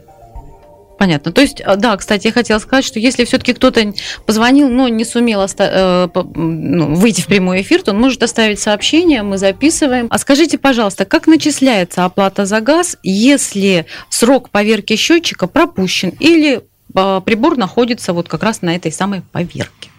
Понятно. 0.97 1.31
То 1.31 1.41
есть, 1.41 1.61
э, 1.61 1.75
да, 1.75 1.97
кстати, 1.97 2.27
я 2.27 2.33
хотела 2.33 2.59
сказать, 2.59 2.85
что 2.85 2.99
если 2.99 3.25
все-таки 3.25 3.53
кто-то 3.53 3.93
позвонил, 4.25 4.69
но 4.69 4.87
не 4.87 5.03
сумел 5.03 5.41
оста- 5.41 6.09
э, 6.15 6.23
ну, 6.35 6.95
выйти 6.95 7.21
в 7.21 7.27
прямой 7.27 7.61
эфир, 7.61 7.81
то 7.81 7.91
он 7.91 7.99
может 7.99 8.23
оставить 8.23 8.59
сообщение, 8.59 9.21
мы 9.21 9.37
записываем. 9.37 10.07
А 10.09 10.17
скажите, 10.17 10.57
пожалуйста, 10.57 11.05
как 11.05 11.27
начисляется 11.27 12.05
оплата 12.05 12.45
за 12.45 12.61
газ, 12.61 12.97
если 13.03 13.85
срок 14.09 14.49
поверки 14.49 14.95
счетчика 14.95 15.47
пропущен 15.47 16.13
или 16.19 16.61
э, 16.95 17.21
прибор 17.25 17.57
находится 17.57 18.13
вот 18.13 18.29
как 18.29 18.43
раз 18.43 18.61
на 18.61 18.75
этой 18.75 18.91
самой 18.91 19.21
поверке? 19.31 19.89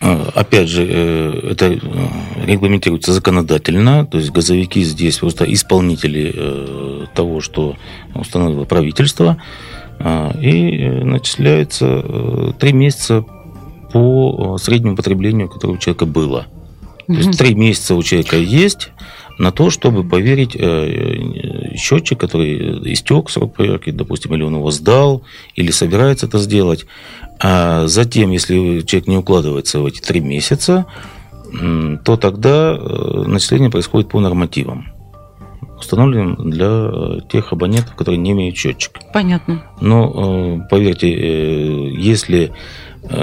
Опять 0.00 0.68
же, 0.68 0.84
это 0.84 1.78
регламентируется 2.44 3.12
законодательно, 3.12 4.04
то 4.04 4.18
есть 4.18 4.32
газовики 4.32 4.82
здесь 4.82 5.18
просто 5.18 5.44
исполнители 5.44 7.06
того, 7.14 7.40
что 7.40 7.76
установило 8.12 8.64
правительство. 8.64 9.36
А, 9.38 9.71
и 10.40 10.78
э, 10.78 11.04
начисляется 11.04 12.02
э, 12.02 12.52
три 12.58 12.72
месяца 12.72 13.24
по 13.92 14.56
э, 14.56 14.62
среднему 14.62 14.96
потреблению, 14.96 15.48
которое 15.48 15.74
у 15.74 15.78
человека 15.78 16.06
было. 16.06 16.46
То 17.06 17.14
есть 17.14 17.38
три 17.38 17.54
месяца 17.54 17.94
у 17.94 18.02
человека 18.02 18.36
есть 18.36 18.90
на 19.38 19.50
то, 19.50 19.70
чтобы 19.70 20.04
поверить 20.04 20.52
счетчик, 21.76 22.18
который 22.18 22.92
истек 22.92 23.28
срок 23.28 23.54
проверки, 23.54 23.90
допустим, 23.90 24.34
или 24.34 24.42
он 24.42 24.54
его 24.54 24.70
сдал, 24.70 25.22
или 25.56 25.72
собирается 25.72 26.26
это 26.26 26.38
сделать. 26.38 26.86
А 27.40 27.86
затем, 27.86 28.30
если 28.30 28.82
человек 28.82 29.08
не 29.08 29.16
укладывается 29.16 29.80
в 29.80 29.86
эти 29.86 30.00
три 30.00 30.20
месяца, 30.20 30.86
то 32.04 32.16
тогда 32.16 32.78
начисление 33.26 33.68
происходит 33.68 34.08
по 34.08 34.20
нормативам 34.20 34.92
установлен 35.82 36.36
для 36.36 36.66
э, 36.66 37.18
тех 37.30 37.52
абонентов, 37.52 37.94
которые 37.94 38.18
не 38.18 38.32
имеют 38.32 38.56
счетчик. 38.56 38.98
Понятно. 39.12 39.62
Но 39.80 40.60
э, 40.64 40.68
поверьте, 40.68 41.12
э, 41.12 41.90
если 41.96 42.52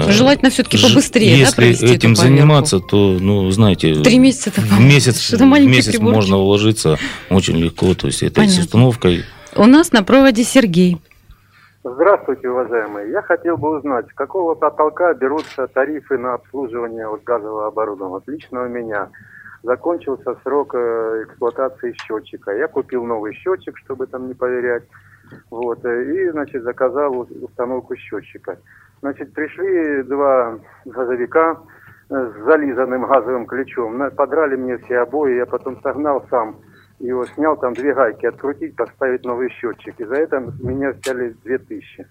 Желательно 0.08 0.50
все-таки 0.50 0.76
побыстрее. 0.76 1.38
Если 1.38 1.72
да, 1.72 1.94
этим 1.94 2.14
заниматься, 2.14 2.80
то, 2.80 3.16
ну, 3.18 3.50
знаете, 3.50 3.94
три 4.02 4.18
месяца 4.18 4.52
в 4.60 4.78
месяц, 4.78 5.32
в 5.32 5.42
месяц 5.42 5.98
можно 5.98 6.36
уложиться 6.36 6.98
очень 7.30 7.56
легко. 7.56 7.94
То 7.94 8.08
есть 8.08 8.22
это 8.22 8.46
с 8.46 8.58
установкой. 8.58 9.24
У 9.56 9.64
нас 9.64 9.92
на 9.92 10.02
проводе 10.02 10.44
Сергей. 10.44 10.98
Здравствуйте, 11.82 12.50
уважаемые. 12.50 13.10
Я 13.10 13.22
хотел 13.22 13.56
бы 13.56 13.78
узнать, 13.78 14.06
с 14.10 14.12
какого 14.12 14.54
потолка 14.54 15.14
берутся 15.14 15.66
тарифы 15.66 16.18
на 16.18 16.34
обслуживание 16.34 17.08
вот 17.08 17.24
газового 17.24 17.68
оборудования. 17.68 18.12
Вот 18.12 18.28
лично 18.28 18.64
у 18.64 18.68
меня 18.68 19.08
закончился 19.62 20.34
срок 20.42 20.74
э, 20.74 21.24
эксплуатации 21.24 21.92
счетчика. 21.92 22.52
Я 22.52 22.68
купил 22.68 23.04
новый 23.04 23.34
счетчик, 23.34 23.76
чтобы 23.78 24.06
там 24.06 24.28
не 24.28 24.34
поверять. 24.34 24.84
Вот, 25.50 25.84
э, 25.84 26.04
и, 26.12 26.30
значит, 26.30 26.62
заказал 26.62 27.26
установку 27.42 27.96
счетчика. 27.96 28.58
Значит, 29.00 29.32
пришли 29.32 30.02
два 30.02 30.58
газовика 30.84 31.60
э, 32.08 32.32
с 32.34 32.44
зализанным 32.44 33.06
газовым 33.06 33.46
ключом. 33.46 34.10
Подрали 34.12 34.56
мне 34.56 34.78
все 34.78 34.98
обои, 34.98 35.36
я 35.36 35.46
потом 35.46 35.80
согнал 35.82 36.24
сам 36.30 36.56
его, 36.98 37.24
снял 37.26 37.56
там 37.56 37.74
две 37.74 37.94
гайки, 37.94 38.26
открутить, 38.26 38.76
поставить 38.76 39.24
новый 39.24 39.50
счетчик. 39.50 39.98
И 39.98 40.04
за 40.04 40.16
это 40.16 40.40
меня 40.60 40.92
взяли 40.92 41.34
2000. 41.44 42.06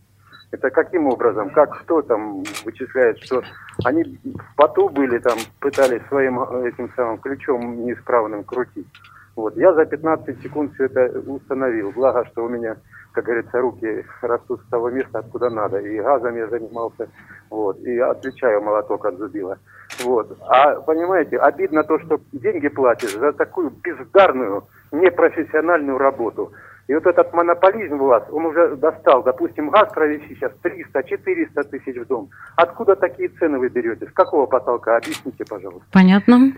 Это 0.51 0.71
каким 0.71 1.07
образом? 1.07 1.51
Как 1.51 1.79
кто 1.81 2.01
там 2.01 2.43
вычисляет, 2.65 3.19
что 3.19 3.43
они 3.85 4.03
в 4.03 4.55
поту 4.55 4.89
были 4.89 5.19
там, 5.19 5.38
пытались 5.59 6.01
своим 6.07 6.39
э, 6.39 6.69
этим 6.69 6.91
самым 6.95 7.19
ключом 7.19 7.85
неисправным 7.85 8.43
крутить. 8.43 8.88
Вот. 9.35 9.55
Я 9.55 9.73
за 9.73 9.85
15 9.85 10.41
секунд 10.41 10.73
все 10.73 10.85
это 10.85 11.19
установил. 11.27 11.91
Благо, 11.91 12.25
что 12.25 12.43
у 12.43 12.49
меня, 12.49 12.77
как 13.13 13.25
говорится, 13.25 13.62
руки 13.62 14.05
растут 14.21 14.62
с 14.62 14.69
того 14.69 14.89
места, 14.89 15.19
откуда 15.19 15.49
надо. 15.49 15.77
И 15.77 16.01
газом 16.01 16.35
я 16.35 16.47
занимался, 16.47 17.07
вот, 17.49 17.79
и 17.79 17.99
отличаю 17.99 18.62
молоток 18.62 19.05
от 19.05 19.17
зубила. 19.17 19.57
Вот. 20.03 20.38
А, 20.41 20.81
понимаете, 20.81 21.38
обидно 21.38 21.83
то, 21.83 21.99
что 21.99 22.19
деньги 22.33 22.67
платишь 22.67 23.15
за 23.15 23.31
такую 23.33 23.69
бездарную, 23.69 24.63
непрофессиональную 24.91 25.97
работу. 25.97 26.51
И 26.89 26.93
вот 26.95 27.06
этот 27.06 27.32
монополизм 27.34 28.02
у 28.02 28.08
вас, 28.08 28.23
он 28.32 28.47
уже 28.47 28.75
достал, 28.75 29.21
допустим, 29.21 29.69
газ 29.69 29.93
провести 29.93 30.34
сейчас 30.34 30.52
300-400 30.63 31.63
тысяч 31.69 31.95
в 31.95 32.08
дом. 32.08 32.32
Откуда 32.56 32.95
такие 32.95 33.30
цены 33.30 33.60
вы 33.60 33.69
берете? 33.69 34.08
С 34.08 34.12
какого 34.12 34.47
потолка? 34.47 34.97
Объясните, 34.97 35.45
пожалуйста. 35.47 35.86
Понятно. 35.91 36.52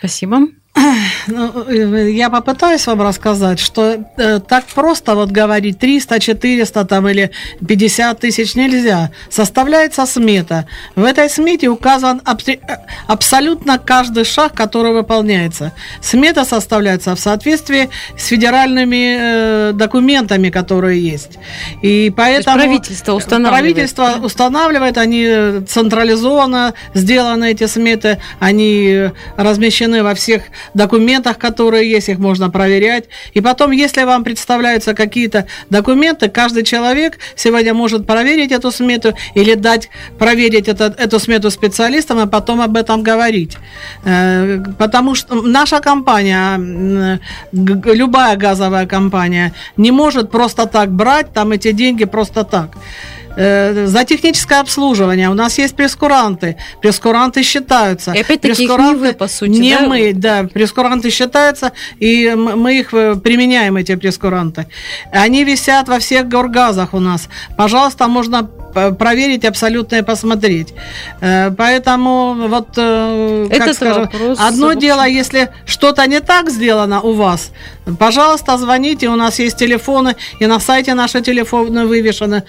Спасибо. 0.00 0.38
Ну, 1.26 1.64
э, 1.68 2.10
я 2.10 2.30
попытаюсь 2.30 2.86
вам 2.86 3.02
рассказать, 3.02 3.58
что 3.58 4.04
э, 4.16 4.40
так 4.40 4.64
просто 4.66 5.14
вот 5.14 5.30
говорить 5.30 5.78
300, 5.78 6.20
400 6.20 6.84
там, 6.84 7.08
или 7.08 7.30
50 7.66 8.20
тысяч 8.20 8.54
нельзя. 8.54 9.10
Составляется 9.30 10.06
смета. 10.06 10.66
В 10.94 11.04
этой 11.04 11.28
смете 11.30 11.68
указан 11.68 12.20
аб- 12.24 12.46
э, 12.48 12.58
абсолютно 13.06 13.78
каждый 13.78 14.24
шаг, 14.24 14.54
который 14.54 14.92
выполняется. 14.92 15.72
Смета 16.02 16.44
составляется 16.44 17.14
в 17.14 17.20
соответствии 17.20 17.88
с 18.16 18.26
федеральными 18.26 19.16
э, 19.18 19.72
документами, 19.72 20.50
которые 20.50 21.00
есть. 21.00 21.38
И 21.82 22.12
поэтому 22.16 22.56
правительство 22.56 23.12
устанавливает. 23.14 23.62
Правительство 23.62 24.14
устанавливает, 24.22 24.98
они 24.98 25.64
централизованно 25.66 26.74
сделаны 26.94 27.50
эти 27.50 27.66
сметы, 27.66 28.18
они 28.40 29.10
размещены 29.36 30.02
во 30.02 30.14
всех 30.14 30.42
документах, 30.74 31.38
которые 31.38 31.90
есть, 31.90 32.08
их 32.08 32.18
можно 32.18 32.50
проверять. 32.50 33.04
И 33.34 33.40
потом, 33.40 33.70
если 33.70 34.04
вам 34.04 34.24
представляются 34.24 34.94
какие-то 34.94 35.46
документы, 35.70 36.28
каждый 36.28 36.64
человек 36.64 37.18
сегодня 37.34 37.74
может 37.74 38.06
проверить 38.06 38.52
эту 38.52 38.70
смету 38.70 39.14
или 39.34 39.54
дать 39.54 39.88
проверить 40.18 40.68
это, 40.68 40.94
эту 40.98 41.18
смету 41.18 41.50
специалистам, 41.50 42.20
и 42.20 42.26
потом 42.30 42.60
об 42.60 42.76
этом 42.76 43.02
говорить. 43.02 43.56
Э, 44.04 44.62
потому 44.78 45.14
что 45.14 45.42
наша 45.42 45.80
компания, 45.80 47.20
любая 47.52 48.36
газовая 48.36 48.86
компания, 48.86 49.52
не 49.76 49.90
может 49.90 50.30
просто 50.30 50.66
так 50.66 50.90
брать 50.90 51.32
там 51.32 51.52
эти 51.52 51.72
деньги 51.72 52.04
просто 52.04 52.44
так. 52.44 52.70
Э, 53.36 53.86
за 53.86 54.04
техническое 54.04 54.60
обслуживание. 54.60 55.28
У 55.28 55.34
нас 55.34 55.58
есть 55.58 55.76
прескуранты. 55.76 56.56
Прескуранты 56.80 57.42
считаются. 57.42 58.12
И 58.12 58.20
опять-таки 58.20 58.64
их 58.64 58.70
не 58.70 58.94
вы, 58.94 59.12
по 59.12 59.28
сути, 59.28 59.50
Не 59.50 59.76
да? 59.76 59.86
мы, 59.86 60.12
да. 60.14 60.44
Прескуранты 60.44 61.10
считаются, 61.10 61.72
и 62.00 62.34
мы 62.34 62.78
их 62.78 62.94
э, 62.94 63.16
применяем, 63.16 63.76
эти 63.76 63.94
прескуранты. 63.94 64.66
Они 65.12 65.44
висят 65.44 65.88
во 65.88 65.98
всех 65.98 66.28
горгазах 66.28 66.94
у 66.94 67.00
нас. 67.00 67.28
Пожалуйста, 67.56 68.08
можно 68.08 68.48
проверить 68.98 69.44
абсолютно 69.44 69.96
и 69.96 70.02
посмотреть. 70.02 70.72
Э, 71.20 71.50
поэтому 71.50 72.48
вот, 72.48 72.68
как 72.74 73.74
скажем, 73.74 74.02
вопрос, 74.04 74.38
одно 74.40 74.68
общем... 74.68 74.80
дело, 74.80 75.06
если 75.06 75.50
что-то 75.66 76.06
не 76.06 76.20
так 76.20 76.50
сделано 76.50 77.02
у 77.02 77.12
вас, 77.12 77.50
пожалуйста, 77.98 78.56
звоните, 78.56 79.08
у 79.08 79.16
нас 79.16 79.38
есть 79.38 79.58
телефоны, 79.58 80.16
и 80.40 80.46
на 80.46 80.60
сайте 80.60 80.94
наши 80.94 81.20
телефоны 81.20 81.86
вывешены 81.86 82.42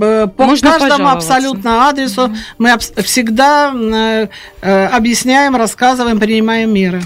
по 0.00 0.44
Можно 0.44 0.78
каждому 0.78 1.08
абсолютно 1.08 1.88
адресу 1.88 2.22
mm-hmm. 2.22 2.36
мы 2.58 2.78
всегда 3.02 3.72
э, 3.74 4.28
э, 4.62 4.86
объясняем, 4.86 5.56
рассказываем, 5.56 6.18
принимаем 6.18 6.72
меры. 6.72 7.02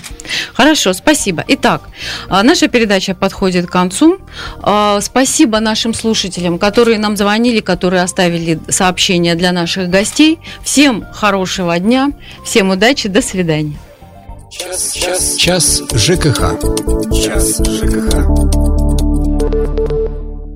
Хорошо, 0.53 0.93
спасибо. 0.93 1.45
Итак, 1.49 1.83
а, 2.29 2.43
наша 2.43 2.69
передача 2.69 3.15
подходит 3.15 3.67
к 3.67 3.71
концу. 3.71 4.19
А, 4.63 5.01
спасибо 5.01 5.61
нашим 5.61 5.95
слушателям, 5.95 6.59
которые 6.59 6.99
нам 6.99 7.17
звонили, 7.17 7.61
которые 7.61 8.03
оставили 8.03 8.61
сообщения 8.69 9.35
для 9.35 9.53
наших 9.53 9.91
гостей. 9.91 10.39
Всем 10.63 11.05
хорошего 11.13 11.79
дня, 11.79 12.11
всем 12.45 12.71
удачи, 12.71 13.09
до 13.09 13.23
свидания. 13.23 13.77
Час, 14.51 14.93
час, 14.93 15.37
час 15.37 15.83
ЖКХ. 15.93 16.61
Час 17.13 17.61
ЖКХ. 17.67 18.74